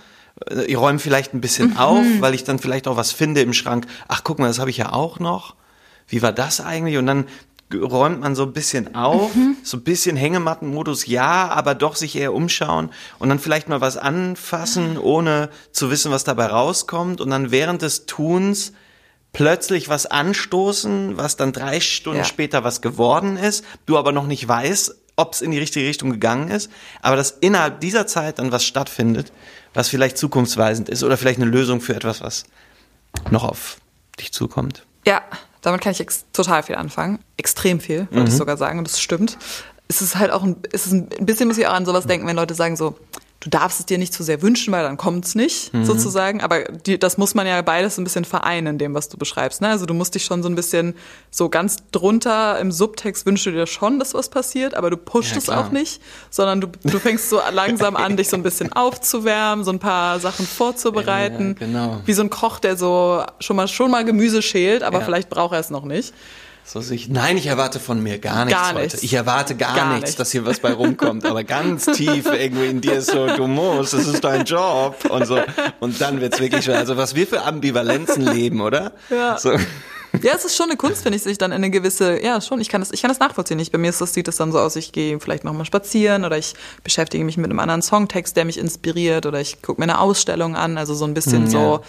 [0.67, 3.87] Ich räume vielleicht ein bisschen auf, weil ich dann vielleicht auch was finde im Schrank.
[4.09, 5.55] Ach, guck mal, das habe ich ja auch noch.
[6.09, 6.97] Wie war das eigentlich?
[6.97, 7.27] Und dann
[7.75, 9.31] räumt man so ein bisschen auf,
[9.63, 13.97] so ein bisschen Hängemattenmodus, ja, aber doch sich eher umschauen und dann vielleicht mal was
[13.97, 18.73] anfassen, ohne zu wissen, was dabei rauskommt und dann während des Tuns
[19.33, 22.25] plötzlich was anstoßen, was dann drei Stunden Ja.
[22.25, 26.11] später was geworden ist, du aber noch nicht weißt, ob es in die richtige Richtung
[26.11, 26.71] gegangen ist,
[27.03, 29.33] aber dass innerhalb dieser Zeit dann was stattfindet,
[29.75, 32.45] was vielleicht zukunftsweisend ist oder vielleicht eine Lösung für etwas, was
[33.31, 33.77] noch auf
[34.19, 34.85] dich zukommt.
[35.07, 35.23] Ja,
[35.63, 37.19] Damit kann ich total viel anfangen.
[37.37, 38.27] Extrem viel, würde mhm.
[38.29, 38.79] ich sogar sagen.
[38.79, 39.39] Und das stimmt.
[39.89, 42.27] Es ist halt auch ein, es ist ein bisschen, muss ich auch an sowas denken,
[42.27, 42.97] wenn Leute sagen so,
[43.41, 45.85] du darfst es dir nicht zu sehr wünschen, weil dann kommt es nicht, mhm.
[45.85, 46.43] sozusagen.
[46.43, 49.63] Aber die, das muss man ja beides ein bisschen vereinen, in dem, was du beschreibst.
[49.63, 49.69] Ne?
[49.69, 50.95] Also du musst dich schon so ein bisschen
[51.31, 55.33] so ganz drunter im Subtext wünschst du dir schon, dass was passiert, aber du pusht
[55.33, 58.73] ja, es auch nicht, sondern du, du fängst so langsam an, dich so ein bisschen
[58.73, 61.57] aufzuwärmen, so ein paar Sachen vorzubereiten.
[61.59, 62.01] Ja, genau.
[62.05, 65.05] Wie so ein Koch, der so schon mal schon mal Gemüse schält, aber ja.
[65.05, 66.13] vielleicht braucht er es noch nicht.
[66.73, 68.95] So sich, nein, ich erwarte von mir gar nichts, gar nichts.
[68.95, 69.05] heute.
[69.05, 70.21] Ich erwarte gar, gar nichts, nicht.
[70.21, 71.27] dass hier was bei rumkommt.
[71.27, 75.27] Aber ganz tief irgendwie in dir ist so, du musst, das ist dein Job und
[75.27, 75.41] so.
[75.81, 78.93] Und dann wird's wirklich schon, also was wir für Ambivalenzen leben, oder?
[79.11, 79.37] Ja.
[79.37, 79.51] So.
[80.23, 82.61] Ja, es ist schon eine Kunst, finde ich, sich dann in eine gewisse, ja, schon,
[82.61, 83.59] ich kann das, ich kann das nachvollziehen.
[83.59, 86.25] Ich, bei mir ist das, sieht das dann so aus, ich gehe vielleicht nochmal spazieren
[86.25, 86.55] oder ich
[86.85, 90.55] beschäftige mich mit einem anderen Songtext, der mich inspiriert oder ich gucke mir eine Ausstellung
[90.55, 91.81] an, also so ein bisschen mhm, so,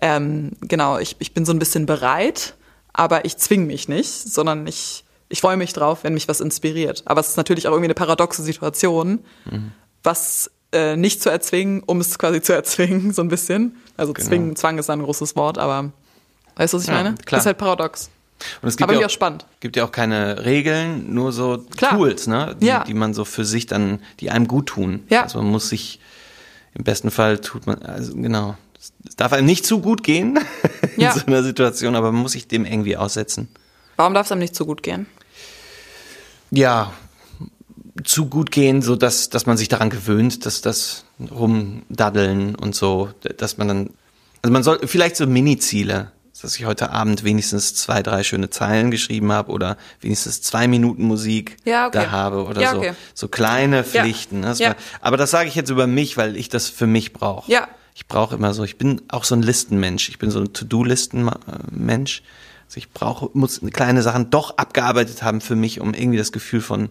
[0.00, 2.54] ähm, genau, ich, ich bin so ein bisschen bereit
[2.92, 7.02] aber ich zwing mich nicht, sondern ich, ich freue mich drauf, wenn mich was inspiriert.
[7.06, 9.20] Aber es ist natürlich auch irgendwie eine paradoxe Situation,
[9.50, 9.72] mhm.
[10.02, 13.76] was äh, nicht zu erzwingen, um es quasi zu erzwingen, so ein bisschen.
[13.96, 14.28] Also genau.
[14.28, 15.92] zwingen, Zwang ist ein großes Wort, aber
[16.56, 17.14] weißt du, was ich ja, meine?
[17.14, 17.38] Klar.
[17.38, 18.10] Das ist halt paradox.
[18.62, 19.46] Und es gibt aber ja auch, spannend.
[19.60, 21.96] gibt ja auch keine Regeln, nur so Klar.
[21.96, 22.56] Tools, ne?
[22.60, 22.84] Die, ja.
[22.84, 25.04] die man so für sich dann, die einem gut tun.
[25.08, 25.24] Ja.
[25.24, 26.00] Also man muss sich,
[26.74, 28.56] im besten Fall tut man, also genau,
[29.06, 30.38] es darf einem nicht zu gut gehen
[30.96, 31.12] in ja.
[31.12, 33.48] so einer Situation, aber man muss sich dem irgendwie aussetzen.
[33.96, 35.06] Warum darf es einem nicht zu gut gehen?
[36.50, 36.92] Ja,
[38.04, 43.10] zu gut gehen, so dass, dass man sich daran gewöhnt, dass das Rumdaddeln und so,
[43.36, 43.90] dass man dann,
[44.42, 46.10] also man soll vielleicht so Mini-Ziele,
[46.40, 51.02] dass ich heute Abend wenigstens zwei, drei schöne Zeilen geschrieben habe oder wenigstens zwei Minuten
[51.02, 52.04] Musik ja, okay.
[52.04, 52.92] da habe oder ja, okay.
[53.12, 54.42] so, so kleine Pflichten.
[54.42, 54.54] Ja.
[54.54, 57.52] Das aber das sage ich jetzt über mich, weil ich das für mich brauche.
[57.52, 60.08] Ja, ich brauche immer so, ich bin auch so ein Listenmensch.
[60.08, 62.22] Ich bin so ein To-Do-Listen-Mensch.
[62.66, 66.60] Also ich brauche, muss kleine Sachen doch abgearbeitet haben für mich, um irgendwie das Gefühl
[66.60, 66.90] von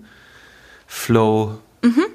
[0.87, 2.05] Flow mhm.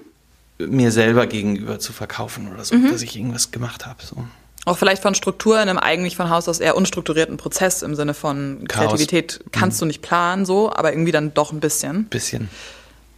[0.58, 2.90] mir selber gegenüber zu verkaufen oder so, mhm.
[2.90, 4.04] dass ich irgendwas gemacht habe.
[4.04, 4.24] So.
[4.66, 8.14] Auch vielleicht von Struktur in einem eigentlich von Haus aus eher unstrukturierten Prozess im Sinne
[8.14, 8.88] von Chaos.
[8.88, 9.80] Kreativität kannst mhm.
[9.80, 12.04] du nicht planen so, aber irgendwie dann doch ein bisschen.
[12.06, 12.48] Bisschen.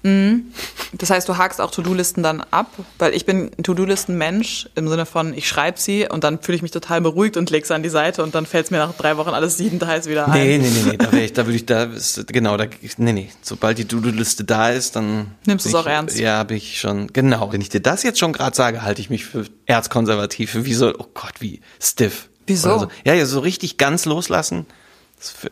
[0.07, 0.53] Mhm.
[0.93, 5.05] Das heißt, du hakst auch To-Do-Listen dann ab, weil ich bin ein To-Do-Listen-Mensch im Sinne
[5.05, 7.83] von, ich schreibe sie und dann fühle ich mich total beruhigt und lege sie an
[7.83, 10.33] die Seite und dann fällt es mir nach drei Wochen alles siebenteils wieder ein.
[10.33, 11.89] Nee, nee, nee, nee, da, ich, da würde ich, da,
[12.29, 12.67] genau, da,
[12.99, 15.35] nee, nee, sobald die To-Do-Liste da ist, dann...
[15.45, 16.17] Nimmst du es auch ernst?
[16.19, 17.53] Ja, habe ich schon, genau.
[17.53, 20.75] Wenn ich dir das jetzt schon gerade sage, halte ich mich für erzkonservativ, für wie
[20.75, 22.29] so, oh Gott, wie stiff.
[22.47, 22.79] Wieso?
[22.79, 22.89] So.
[23.05, 24.67] Ja, ja, so richtig ganz loslassen,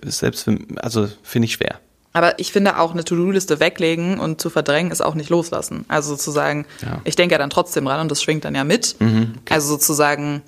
[0.05, 1.81] selbst für, also finde ich schwer.
[2.15, 5.85] Aber ich finde auch eine To-Do-Liste weglegen und zu verdrängen ist auch nicht loslassen.
[5.89, 7.01] Also sozusagen, ja.
[7.03, 8.97] ich denke ja dann trotzdem dran und das schwingt dann ja mit.
[9.01, 9.55] Mhm, okay.
[9.55, 10.41] Also sozusagen,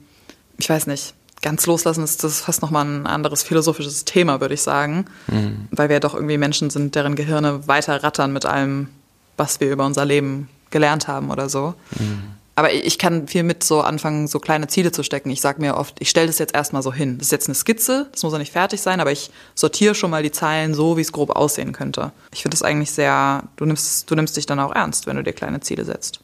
[0.58, 4.62] ich weiß nicht, ganz loslassen ist das fast nochmal ein anderes philosophisches Thema, würde ich
[4.62, 5.06] sagen.
[5.26, 5.66] Mhm.
[5.72, 8.88] Weil wir ja doch irgendwie Menschen sind, deren Gehirne weiter rattern mit allem,
[9.36, 11.74] was wir über unser Leben gelernt haben oder so.
[11.98, 12.35] Mhm.
[12.58, 15.28] Aber ich kann viel mit so anfangen, so kleine Ziele zu stecken.
[15.28, 17.18] Ich sage mir oft, ich stelle das jetzt erstmal so hin.
[17.18, 20.10] Das ist jetzt eine Skizze, das muss ja nicht fertig sein, aber ich sortiere schon
[20.10, 22.12] mal die Zeilen so, wie es grob aussehen könnte.
[22.32, 25.22] Ich finde das eigentlich sehr, du nimmst, du nimmst dich dann auch ernst, wenn du
[25.22, 26.20] dir kleine Ziele setzt.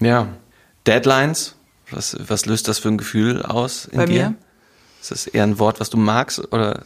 [0.00, 0.28] Ja.
[0.86, 1.54] Deadlines,
[1.90, 4.30] was, was löst das für ein Gefühl aus in Bei dir?
[4.30, 4.34] Mir?
[5.02, 6.84] Ist das eher ein Wort, was du magst oder?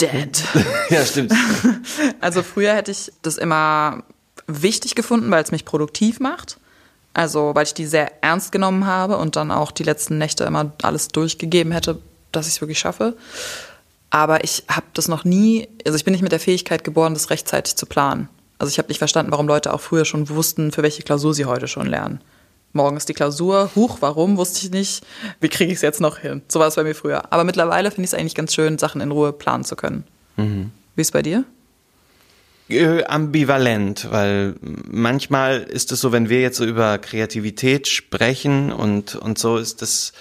[0.00, 0.42] Dead.
[0.88, 1.34] ja, stimmt.
[2.20, 4.04] Also früher hätte ich das immer
[4.46, 6.58] wichtig gefunden, weil es mich produktiv macht.
[7.14, 10.72] Also, weil ich die sehr ernst genommen habe und dann auch die letzten Nächte immer
[10.82, 11.98] alles durchgegeben hätte,
[12.32, 13.16] dass ich es wirklich schaffe.
[14.10, 17.30] Aber ich habe das noch nie, also ich bin nicht mit der Fähigkeit geboren, das
[17.30, 18.28] rechtzeitig zu planen.
[18.58, 21.44] Also ich habe nicht verstanden, warum Leute auch früher schon wussten, für welche Klausur sie
[21.44, 22.20] heute schon lernen.
[22.72, 25.04] Morgen ist die Klausur, huch, warum, wusste ich nicht.
[25.40, 26.42] Wie kriege ich es jetzt noch hin?
[26.48, 27.32] So war es bei mir früher.
[27.32, 30.04] Aber mittlerweile finde ich es eigentlich ganz schön, Sachen in Ruhe planen zu können.
[30.36, 30.72] Mhm.
[30.96, 31.44] Wie ist es bei dir?
[32.68, 34.54] Äh, ambivalent, weil
[34.90, 39.82] manchmal ist es so, wenn wir jetzt so über Kreativität sprechen und, und so ist
[39.82, 40.14] das,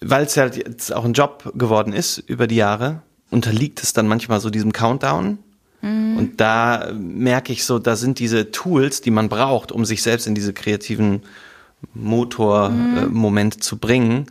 [0.00, 4.08] weil es halt jetzt auch ein Job geworden ist über die Jahre, unterliegt es dann
[4.08, 5.38] manchmal so diesem Countdown.
[5.80, 6.16] Mhm.
[6.16, 10.26] Und da merke ich so, da sind diese Tools, die man braucht, um sich selbst
[10.26, 11.22] in diese kreativen
[11.94, 13.60] Motor-Momente mhm.
[13.60, 14.26] äh, zu bringen,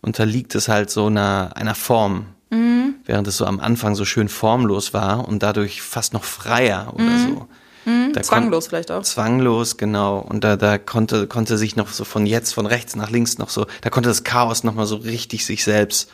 [0.00, 2.26] unterliegt es halt so einer, einer Form.
[2.54, 2.94] Mhm.
[3.04, 7.04] Während es so am Anfang so schön formlos war und dadurch fast noch freier oder
[7.04, 7.36] mhm.
[7.36, 7.48] so.
[7.90, 8.22] Mhm.
[8.22, 9.02] zwanglos vielleicht auch.
[9.02, 10.18] Zwanglos, genau.
[10.18, 13.50] Und da, da konnte, konnte sich noch so von jetzt, von rechts nach links noch
[13.50, 16.10] so, da konnte das Chaos noch mal so richtig sich selbst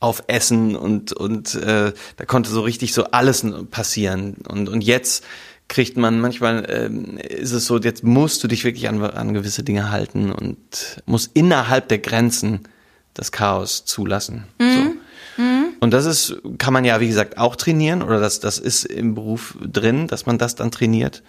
[0.00, 4.36] aufessen und, und äh, da konnte so richtig so alles passieren.
[4.46, 5.24] Und, und jetzt
[5.66, 9.64] kriegt man manchmal, ähm, ist es so, jetzt musst du dich wirklich an, an gewisse
[9.64, 12.60] Dinge halten und musst innerhalb der Grenzen
[13.14, 14.44] das Chaos zulassen.
[14.58, 14.72] Mhm.
[14.72, 14.94] So.
[15.80, 19.14] Und das ist, kann man ja, wie gesagt, auch trainieren oder das, das ist im
[19.14, 21.22] Beruf drin, dass man das dann trainiert.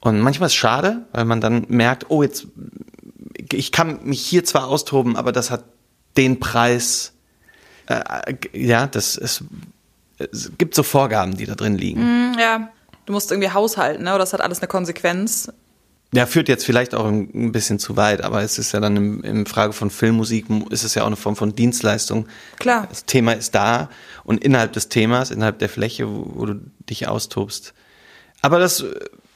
[0.00, 2.46] Und manchmal ist es schade, weil man dann merkt, oh, jetzt,
[3.52, 5.64] ich kann mich hier zwar austoben, aber das hat
[6.16, 7.12] den Preis,
[7.86, 9.44] äh, ja, das ist,
[10.18, 12.32] es gibt so Vorgaben, die da drin liegen.
[12.32, 12.68] Mm, ja,
[13.06, 14.10] du musst irgendwie haushalten, ne?
[14.10, 15.52] oder das hat alles eine Konsequenz.
[16.14, 19.24] Ja, führt jetzt vielleicht auch ein bisschen zu weit, aber es ist ja dann im,
[19.24, 22.26] im Frage von Filmmusik, ist es ja auch eine Form von Dienstleistung.
[22.58, 22.86] Klar.
[22.86, 23.88] Das Thema ist da
[24.22, 26.60] und innerhalb des Themas, innerhalb der Fläche, wo, wo du
[26.90, 27.72] dich austobst.
[28.42, 28.84] Aber das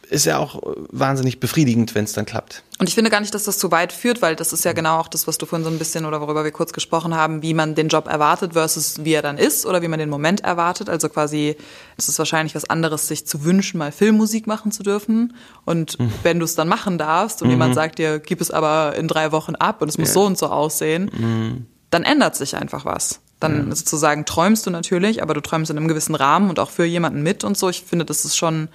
[0.09, 2.63] ist ja auch wahnsinnig befriedigend, wenn es dann klappt.
[2.79, 4.99] Und ich finde gar nicht, dass das zu weit führt, weil das ist ja genau
[4.99, 7.55] auch das, was du vorhin so ein bisschen oder worüber wir kurz gesprochen haben, wie
[7.55, 10.89] man den Job erwartet versus wie er dann ist oder wie man den Moment erwartet.
[10.89, 11.57] Also quasi,
[11.97, 15.35] es ist wahrscheinlich was anderes, sich zu wünschen, mal Filmmusik machen zu dürfen.
[15.65, 16.13] Und mhm.
[16.23, 17.53] wenn du es dann machen darfst und mhm.
[17.53, 20.15] jemand sagt dir, gib es aber in drei Wochen ab und es muss ja.
[20.15, 21.67] so und so aussehen, mhm.
[21.91, 23.21] dann ändert sich einfach was.
[23.41, 26.87] Dann sozusagen träumst du natürlich, aber du träumst in einem gewissen Rahmen und auch für
[26.87, 27.69] jemanden mit und so.
[27.69, 28.69] Ich finde, das ist schon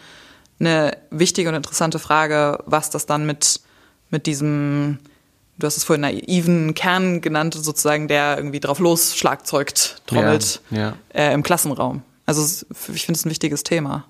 [0.62, 3.59] eine wichtige und interessante Frage, was das dann mit,
[4.09, 4.99] mit diesem,
[5.57, 10.80] du hast es vorhin naiven Kern genannt, sozusagen, der irgendwie drauf los schlagzeugt, trommelt ja,
[10.80, 10.95] ja.
[11.14, 12.03] Äh, im Klassenraum.
[12.26, 14.05] Also ich finde es ein wichtiges Thema.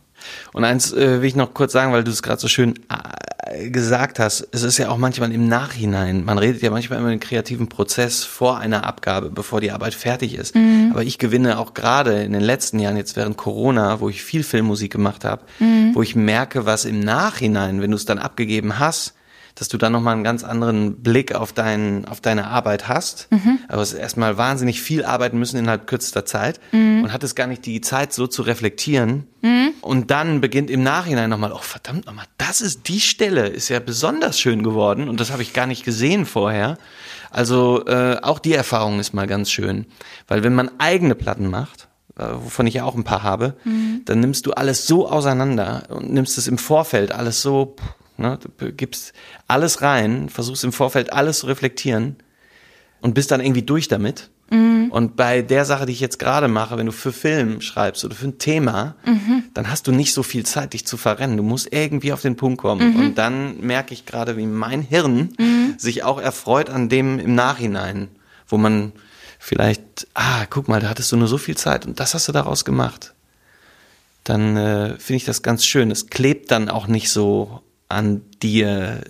[0.54, 3.40] Und eins äh, will ich noch kurz sagen, weil du es gerade so schön äh,
[3.70, 4.47] gesagt hast.
[4.52, 6.24] Es ist ja auch manchmal im Nachhinein.
[6.26, 10.36] Man redet ja manchmal immer den kreativen Prozess vor einer Abgabe, bevor die Arbeit fertig
[10.36, 10.56] ist.
[10.56, 10.89] Mhm.
[10.91, 14.43] Aber ich gewinne auch gerade in den letzten Jahren, jetzt während Corona, wo ich viel
[14.43, 15.93] Filmmusik gemacht habe, mhm.
[15.93, 19.14] wo ich merke, was im Nachhinein, wenn du es dann abgegeben hast,
[19.56, 23.28] dass du dann nochmal einen ganz anderen Blick auf, dein, auf deine Arbeit hast.
[23.32, 23.60] Mhm.
[23.68, 27.04] Aber es ist erstmal wahnsinnig viel arbeiten müssen innerhalb kürzester Zeit mhm.
[27.04, 29.28] und hattest gar nicht die Zeit, so zu reflektieren.
[29.41, 29.74] Mhm.
[29.82, 33.80] Und dann beginnt im Nachhinein nochmal, oh verdammt nochmal, das ist die Stelle, ist ja
[33.80, 36.78] besonders schön geworden und das habe ich gar nicht gesehen vorher.
[37.32, 39.86] Also äh, auch die Erfahrung ist mal ganz schön.
[40.28, 41.88] Weil wenn man eigene Platten macht,
[42.18, 44.02] äh, wovon ich ja auch ein paar habe, mhm.
[44.06, 47.76] dann nimmst du alles so auseinander und nimmst es im Vorfeld alles so
[48.22, 48.39] Ne?
[48.57, 49.13] Du gibst
[49.47, 52.15] alles rein, versuchst im Vorfeld alles zu reflektieren
[53.01, 54.30] und bist dann irgendwie durch damit.
[54.51, 54.89] Mhm.
[54.91, 58.15] Und bei der Sache, die ich jetzt gerade mache, wenn du für Film schreibst oder
[58.15, 59.45] für ein Thema, mhm.
[59.53, 61.38] dann hast du nicht so viel Zeit, dich zu verrennen.
[61.38, 62.93] Du musst irgendwie auf den Punkt kommen.
[62.93, 62.99] Mhm.
[62.99, 65.76] Und dann merke ich gerade, wie mein Hirn mhm.
[65.78, 68.09] sich auch erfreut an dem im Nachhinein,
[68.47, 68.91] wo man
[69.39, 72.32] vielleicht, ah, guck mal, da hattest du nur so viel Zeit und das hast du
[72.32, 73.13] daraus gemacht.
[74.24, 75.89] Dann äh, finde ich das ganz schön.
[75.89, 77.61] Es klebt dann auch nicht so
[77.91, 79.03] an dir.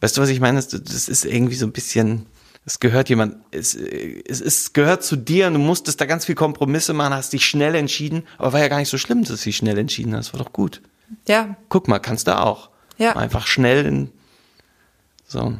[0.00, 0.62] Weißt du, was ich meine?
[0.62, 2.26] Das ist irgendwie so ein bisschen,
[2.64, 6.34] es gehört jemand, es, es, es gehört zu dir und du musstest da ganz viel
[6.34, 9.44] Kompromisse machen, hast dich schnell entschieden, aber war ja gar nicht so schlimm, dass du
[9.44, 10.80] dich schnell entschieden hast, war doch gut.
[11.28, 11.56] Ja.
[11.68, 12.70] Guck mal, kannst du auch.
[12.98, 13.16] Ja.
[13.16, 14.10] Einfach schnell in,
[15.26, 15.54] so.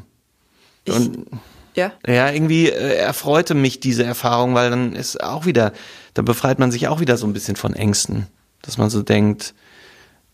[0.85, 1.27] Ich, und,
[1.75, 1.93] ja.
[2.07, 5.73] Ja, irgendwie äh, erfreute mich diese Erfahrung, weil dann ist auch wieder,
[6.15, 8.27] da befreit man sich auch wieder so ein bisschen von Ängsten,
[8.61, 9.55] dass man so denkt,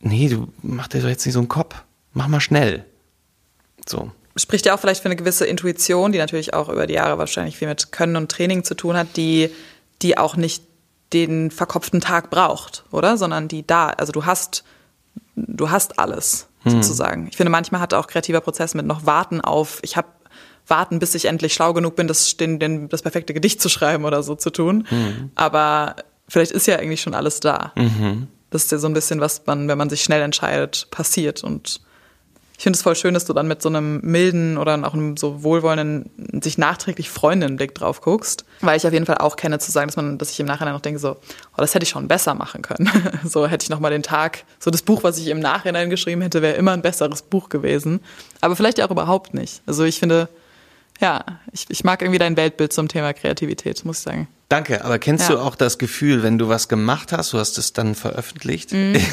[0.01, 1.83] nee, du mach dir doch jetzt nicht so einen Kopf.
[2.13, 2.85] Mach mal schnell.
[3.87, 4.11] So.
[4.37, 7.57] Spricht ja auch vielleicht für eine gewisse Intuition, die natürlich auch über die Jahre wahrscheinlich
[7.57, 9.51] viel mit Können und Training zu tun hat, die,
[10.03, 10.63] die auch nicht
[11.13, 13.17] den verkopften Tag braucht, oder?
[13.17, 14.65] Sondern die da, also du hast,
[15.35, 16.73] du hast alles hm.
[16.73, 17.27] sozusagen.
[17.29, 20.09] Ich finde, manchmal hat auch kreativer Prozess mit noch Warten auf, ich habe
[20.67, 24.05] warten, bis ich endlich schlau genug bin, das, den, den, das perfekte Gedicht zu schreiben
[24.05, 24.87] oder so zu tun.
[24.91, 25.31] Mhm.
[25.35, 25.97] Aber
[26.29, 27.73] vielleicht ist ja eigentlich schon alles da.
[27.75, 28.29] Mhm.
[28.51, 31.45] Das ist ja so ein bisschen, was man, wenn man sich schnell entscheidet, passiert.
[31.45, 31.81] Und
[32.59, 35.17] ich finde es voll schön, dass du dann mit so einem milden oder auch einem
[35.17, 38.45] so wohlwollenden, sich nachträglich freunden Blick drauf guckst.
[38.63, 40.75] Weil ich auf jeden Fall auch kenne zu sagen, dass man, dass ich im Nachhinein
[40.75, 42.91] noch denke, so, oh, das hätte ich schon besser machen können.
[43.25, 46.21] so hätte ich noch mal den Tag, so das Buch, was ich im Nachhinein geschrieben
[46.21, 48.01] hätte, wäre immer ein besseres Buch gewesen.
[48.41, 49.63] Aber vielleicht auch überhaupt nicht.
[49.67, 50.29] Also ich finde,
[51.01, 54.27] ja, ich, ich mag irgendwie dein Weltbild zum Thema Kreativität, muss ich sagen.
[54.49, 55.35] Danke, aber kennst ja.
[55.35, 58.73] du auch das Gefühl, wenn du was gemacht hast, du hast es dann veröffentlicht?
[58.73, 58.97] Mhm.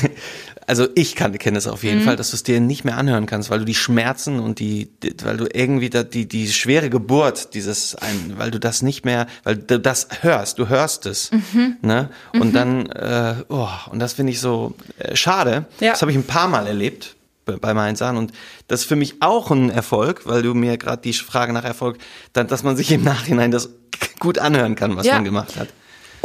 [0.67, 2.05] Also ich kann, kenne es auf jeden mhm.
[2.05, 4.89] Fall, dass du es dir nicht mehr anhören kannst, weil du die Schmerzen und die,
[5.03, 9.05] die weil du irgendwie da, die, die schwere Geburt dieses, ein, weil du das nicht
[9.05, 11.77] mehr, weil du das hörst, du hörst es, mhm.
[11.83, 12.09] ne?
[12.33, 12.53] Und mhm.
[12.53, 15.65] dann, äh, oh, und das finde ich so äh, schade.
[15.79, 15.91] Ja.
[15.91, 17.14] Das habe ich ein paar Mal erlebt
[17.45, 18.31] bei meinen Sachen und
[18.67, 21.97] das ist für mich auch ein Erfolg, weil du mir gerade die Frage nach Erfolg,
[22.33, 23.69] dann, dass man sich im Nachhinein das
[24.19, 25.15] gut anhören kann, was ja.
[25.15, 25.69] man gemacht hat.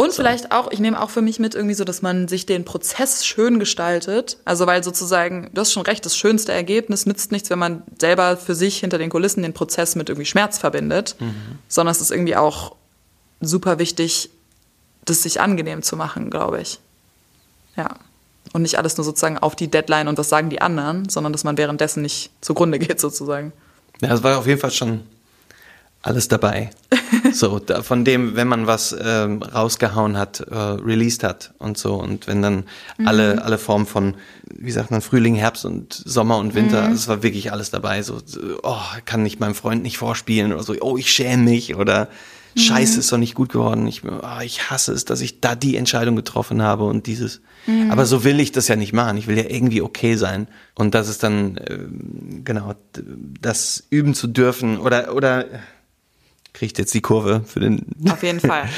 [0.00, 0.22] Und so.
[0.22, 3.26] vielleicht auch, ich nehme auch für mich mit irgendwie so, dass man sich den Prozess
[3.26, 4.38] schön gestaltet.
[4.46, 8.38] Also weil sozusagen, du hast schon recht, das schönste Ergebnis nützt nichts, wenn man selber
[8.38, 11.58] für sich hinter den Kulissen den Prozess mit irgendwie Schmerz verbindet, mhm.
[11.68, 12.76] sondern es ist irgendwie auch
[13.42, 14.30] super wichtig,
[15.04, 16.78] das sich angenehm zu machen, glaube ich.
[17.76, 17.96] Ja.
[18.52, 21.44] Und nicht alles nur sozusagen auf die Deadline und was sagen die anderen, sondern dass
[21.44, 23.52] man währenddessen nicht zugrunde geht sozusagen.
[24.00, 25.02] Ja, das war auf jeden Fall schon
[26.02, 26.70] alles dabei.
[27.32, 31.94] so, da, von dem, wenn man was ähm, rausgehauen hat, äh, released hat und so.
[31.94, 32.64] Und wenn dann
[32.96, 33.06] mhm.
[33.06, 34.14] alle, alle Formen von,
[34.46, 36.94] wie sagt man, Frühling, Herbst und Sommer und Winter, mhm.
[36.94, 38.02] es war wirklich alles dabei.
[38.02, 41.76] So, so, oh, kann ich meinem Freund nicht vorspielen oder so, oh, ich schäme mich
[41.76, 42.08] oder
[42.54, 42.60] mhm.
[42.60, 43.86] Scheiße, ist doch nicht gut geworden.
[43.86, 47.40] Ich, oh, ich hasse es, dass ich da die Entscheidung getroffen habe und dieses.
[47.66, 47.90] Mhm.
[47.90, 49.16] Aber so will ich das ja nicht machen.
[49.16, 50.48] Ich will ja irgendwie okay sein.
[50.74, 51.78] Und das ist dann, äh,
[52.44, 52.74] genau,
[53.40, 55.46] das üben zu dürfen oder, oder,
[56.52, 57.86] kriegt jetzt die Kurve für den.
[58.10, 58.68] Auf jeden Fall.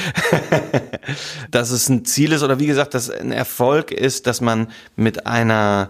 [1.51, 5.25] dass es ein Ziel ist oder wie gesagt, dass ein Erfolg ist, dass man mit
[5.25, 5.89] einer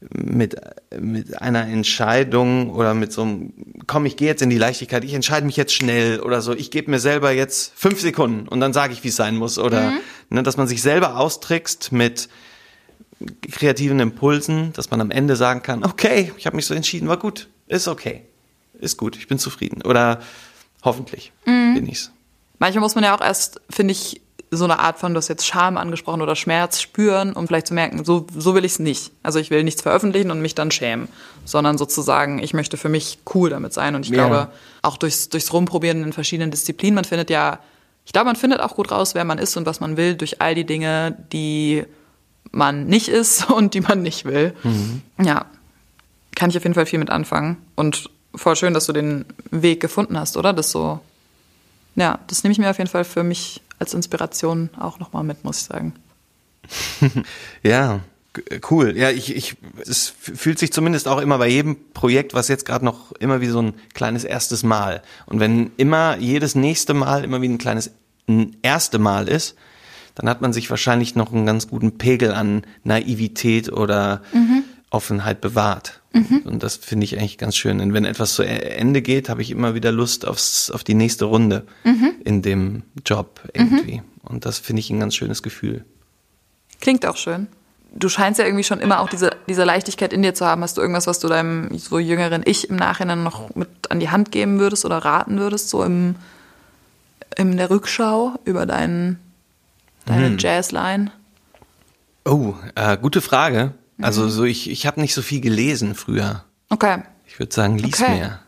[0.00, 0.56] mit,
[0.98, 3.52] mit einer Entscheidung oder mit so einem,
[3.86, 6.70] komm, ich gehe jetzt in die Leichtigkeit, ich entscheide mich jetzt schnell oder so, ich
[6.70, 9.58] gebe mir selber jetzt fünf Sekunden und dann sage ich, wie es sein muss.
[9.58, 10.00] Oder mhm.
[10.30, 12.28] ne, dass man sich selber austrickst mit
[13.50, 17.18] kreativen Impulsen, dass man am Ende sagen kann, okay, ich habe mich so entschieden, war
[17.18, 18.22] gut, ist okay,
[18.78, 19.82] ist gut, ich bin zufrieden.
[19.82, 20.20] Oder
[20.84, 21.74] Hoffentlich mhm.
[21.74, 22.12] bin ich's.
[22.58, 24.20] Manchmal muss man ja auch erst, finde ich,
[24.56, 27.74] so eine Art von, du hast jetzt Scham angesprochen oder Schmerz spüren, um vielleicht zu
[27.74, 29.12] merken, so, so will ich es nicht.
[29.22, 31.08] Also ich will nichts veröffentlichen und mich dann schämen,
[31.44, 33.94] sondern sozusagen, ich möchte für mich cool damit sein.
[33.94, 34.26] Und ich ja.
[34.26, 34.50] glaube,
[34.82, 37.60] auch durchs, durchs Rumprobieren in verschiedenen Disziplinen, man findet ja,
[38.06, 40.40] ich glaube, man findet auch gut raus, wer man ist und was man will, durch
[40.40, 41.84] all die Dinge, die
[42.50, 44.54] man nicht ist und die man nicht will.
[44.62, 45.02] Mhm.
[45.22, 45.46] Ja,
[46.34, 47.56] kann ich auf jeden Fall viel mit anfangen.
[47.74, 50.52] Und voll schön, dass du den Weg gefunden hast, oder?
[50.52, 51.00] Das so,
[51.96, 55.44] ja, das nehme ich mir auf jeden Fall für mich als Inspiration auch nochmal mit,
[55.44, 55.94] muss ich sagen.
[57.62, 58.00] ja,
[58.70, 58.96] cool.
[58.96, 62.84] Ja, ich, ich, es fühlt sich zumindest auch immer bei jedem Projekt, was jetzt gerade
[62.84, 65.02] noch immer wie so ein kleines erstes Mal.
[65.26, 67.90] Und wenn immer jedes nächste Mal immer wie ein kleines
[68.26, 69.54] ein erste Mal ist,
[70.14, 74.64] dann hat man sich wahrscheinlich noch einen ganz guten Pegel an Naivität oder mhm.
[74.94, 76.00] Offenheit bewahrt.
[76.12, 76.42] Mhm.
[76.44, 77.80] Und das finde ich eigentlich ganz schön.
[77.80, 80.94] Und wenn etwas zu e-, Ende geht, habe ich immer wieder Lust aufs, auf die
[80.94, 82.12] nächste Runde mhm.
[82.24, 83.96] in dem Job irgendwie.
[83.96, 84.04] Mhm.
[84.22, 85.84] Und das finde ich ein ganz schönes Gefühl.
[86.80, 87.48] Klingt auch schön.
[87.96, 90.62] Du scheinst ja irgendwie schon immer auch diese, diese Leichtigkeit in dir zu haben.
[90.62, 94.10] Hast du irgendwas, was du deinem so jüngeren Ich im Nachhinein noch mit an die
[94.10, 96.16] Hand geben würdest oder raten würdest, so im,
[97.36, 99.18] in der Rückschau über deinen,
[100.06, 100.38] deine hm.
[100.38, 101.10] Jazzline?
[102.24, 103.74] Oh, äh, gute Frage.
[104.00, 104.30] Also mhm.
[104.30, 106.44] so ich, ich habe nicht so viel gelesen früher.
[106.68, 107.02] Okay.
[107.26, 108.10] Ich würde sagen, lies okay.
[108.10, 108.40] mehr.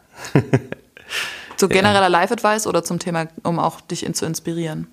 [1.56, 2.06] so genereller ja.
[2.08, 4.86] Live-Advice oder zum Thema, um auch dich zu inspirieren?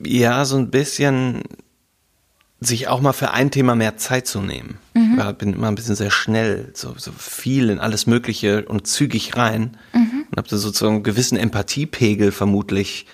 [0.00, 1.42] Ja, so ein bisschen
[2.60, 4.78] sich auch mal für ein Thema mehr Zeit zu nehmen.
[4.94, 5.22] Mhm.
[5.30, 9.36] Ich bin immer ein bisschen sehr schnell, so, so viel in alles Mögliche und zügig
[9.36, 10.26] rein mhm.
[10.30, 13.06] und habe da sozusagen einen gewissen Empathiepegel vermutlich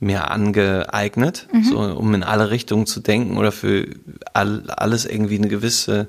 [0.00, 1.64] mir angeeignet, mhm.
[1.64, 3.88] so um in alle Richtungen zu denken oder für
[4.32, 6.08] all, alles irgendwie eine gewisse,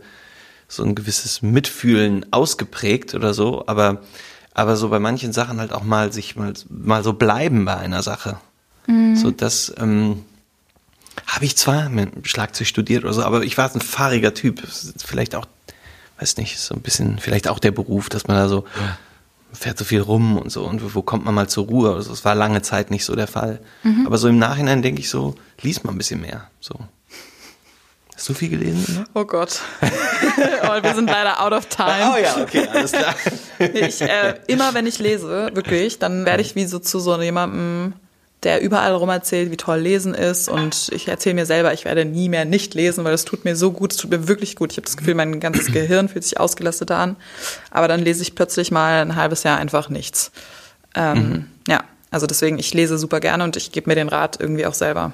[0.68, 4.02] so ein gewisses Mitfühlen ausgeprägt oder so, aber,
[4.54, 8.04] aber so bei manchen Sachen halt auch mal sich mal, mal so bleiben bei einer
[8.04, 8.38] Sache.
[8.88, 9.16] Mhm.
[9.16, 10.26] So das ähm,
[11.28, 14.62] habe ich zwar mit Schlagzeug studiert oder so, aber ich war ein fahriger Typ.
[14.98, 15.46] Vielleicht auch,
[16.20, 18.98] weiß nicht, so ein bisschen, vielleicht auch der Beruf, dass man da so ja
[19.56, 21.94] fährt so viel rum und so und wo kommt man mal zur Ruhe?
[21.94, 23.60] Also es war lange Zeit nicht so der Fall.
[23.84, 24.06] Mhm.
[24.06, 26.50] Aber so im Nachhinein denke ich so, liest mal ein bisschen mehr.
[26.60, 26.76] So.
[28.16, 28.86] Hast du viel gelesen?
[28.98, 29.08] Oder?
[29.14, 29.60] Oh Gott.
[29.82, 32.14] oh, wir sind leider out of time.
[32.14, 33.14] Oh ja, okay, alles klar.
[33.60, 37.94] ich, äh, immer wenn ich lese, wirklich, dann werde ich wie so zu so jemandem,
[38.46, 40.48] der überall rum erzählt, wie toll Lesen ist.
[40.48, 43.56] Und ich erzähle mir selber, ich werde nie mehr nicht lesen, weil es tut mir
[43.56, 44.72] so gut, es tut mir wirklich gut.
[44.72, 47.18] Ich habe das Gefühl, mein ganzes Gehirn fühlt sich ausgelastet an.
[47.72, 50.32] Aber dann lese ich plötzlich mal ein halbes Jahr einfach nichts.
[50.96, 51.46] Ähm, mhm.
[51.68, 54.74] Ja, also deswegen, ich lese super gerne und ich gebe mir den Rat irgendwie auch
[54.74, 55.12] selber.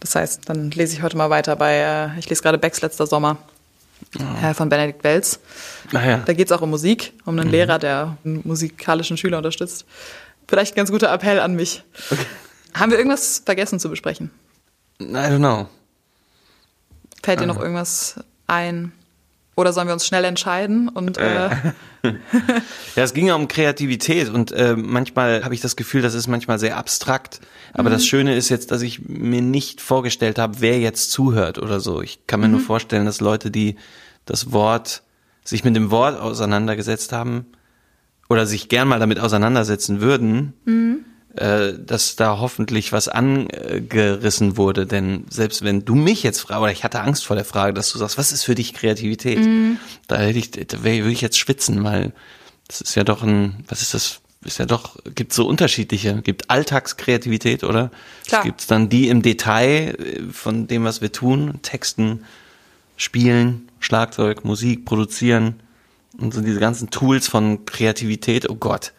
[0.00, 3.06] Das heißt, dann lese ich heute mal weiter bei, äh, ich lese gerade Becks letzter
[3.06, 3.38] Sommer.
[4.18, 4.54] Oh.
[4.54, 5.40] von Benedikt Welz.
[5.92, 6.16] Ah, ja.
[6.24, 7.52] Da geht es auch um Musik, um einen mhm.
[7.52, 9.84] Lehrer, der einen musikalischen Schüler unterstützt.
[10.50, 11.84] Vielleicht ein ganz guter Appell an mich.
[12.10, 12.26] Okay.
[12.74, 14.32] Haben wir irgendwas vergessen zu besprechen?
[15.00, 15.68] I don't know.
[17.22, 17.46] Fällt dir uh.
[17.46, 17.62] noch ah.
[17.62, 18.16] irgendwas
[18.48, 18.90] ein?
[19.54, 20.88] Oder sollen wir uns schnell entscheiden?
[20.88, 21.46] Und, äh.
[21.46, 21.50] äh.
[22.96, 26.26] ja, es ging ja um Kreativität und äh, manchmal habe ich das Gefühl, das ist
[26.26, 27.40] manchmal sehr abstrakt.
[27.72, 27.92] Aber mhm.
[27.92, 32.02] das Schöne ist jetzt, dass ich mir nicht vorgestellt habe, wer jetzt zuhört oder so.
[32.02, 32.54] Ich kann mir mhm.
[32.54, 33.76] nur vorstellen, dass Leute, die
[34.24, 35.02] das Wort,
[35.44, 37.46] sich mit dem Wort auseinandergesetzt haben,
[38.30, 41.04] oder sich gern mal damit auseinandersetzen würden, mhm.
[41.34, 44.86] äh, dass da hoffentlich was angerissen wurde.
[44.86, 47.90] Denn selbst wenn du mich jetzt fragst, oder ich hatte Angst vor der Frage, dass
[47.90, 49.40] du sagst, was ist für dich Kreativität?
[49.40, 49.78] Mhm.
[50.06, 52.12] Da hätte ich, da würde ich jetzt schwitzen, weil
[52.68, 54.20] das ist ja doch ein, was ist das?
[54.42, 57.90] Ist ja doch, gibt so unterschiedliche, gibt Alltagskreativität, oder?
[58.26, 58.40] Klar.
[58.40, 62.24] Es gibt dann die im Detail äh, von dem, was wir tun, Texten,
[62.96, 65.56] Spielen, Schlagzeug, Musik, produzieren
[66.20, 68.92] und so diese ganzen Tools von Kreativität, oh Gott,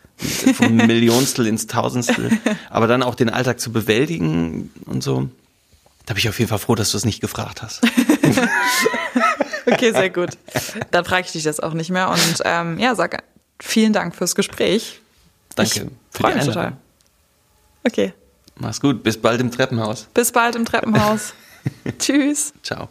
[0.56, 2.32] vom Millionstel ins Tausendstel.
[2.70, 5.30] Aber dann auch den Alltag zu bewältigen und so.
[6.06, 7.82] Da bin ich auf jeden Fall froh, dass du es nicht gefragt hast.
[9.66, 10.32] okay, sehr gut.
[10.90, 12.10] Dann frage ich dich das auch nicht mehr.
[12.10, 13.24] Und ähm, ja, sag
[13.60, 15.00] vielen Dank fürs Gespräch.
[15.56, 15.92] Danke.
[16.14, 16.74] Ich freue mich total.
[17.84, 18.14] Okay.
[18.56, 19.04] Mach's gut.
[19.04, 20.08] Bis bald im Treppenhaus.
[20.14, 21.34] Bis bald im Treppenhaus.
[22.00, 22.54] Tschüss.
[22.64, 22.90] Ciao.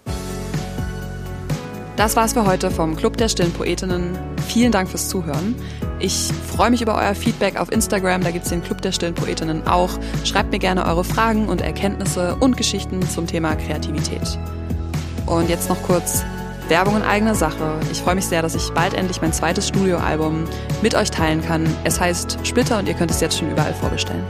[1.97, 4.19] Das war's für heute vom Club der Stillen Poetinnen.
[4.47, 5.55] Vielen Dank fürs Zuhören.
[5.99, 9.67] Ich freue mich über euer Feedback auf Instagram, da gibt's den Club der Stillen Poetinnen
[9.67, 9.91] auch.
[10.25, 14.39] Schreibt mir gerne eure Fragen und Erkenntnisse und Geschichten zum Thema Kreativität.
[15.27, 16.25] Und jetzt noch kurz
[16.69, 17.79] Werbung in eigener Sache.
[17.93, 20.45] Ich freue mich sehr, dass ich bald endlich mein zweites Studioalbum
[20.83, 21.69] mit euch teilen kann.
[21.85, 24.25] Es heißt Splitter und ihr könnt es jetzt schon überall vorbestellen.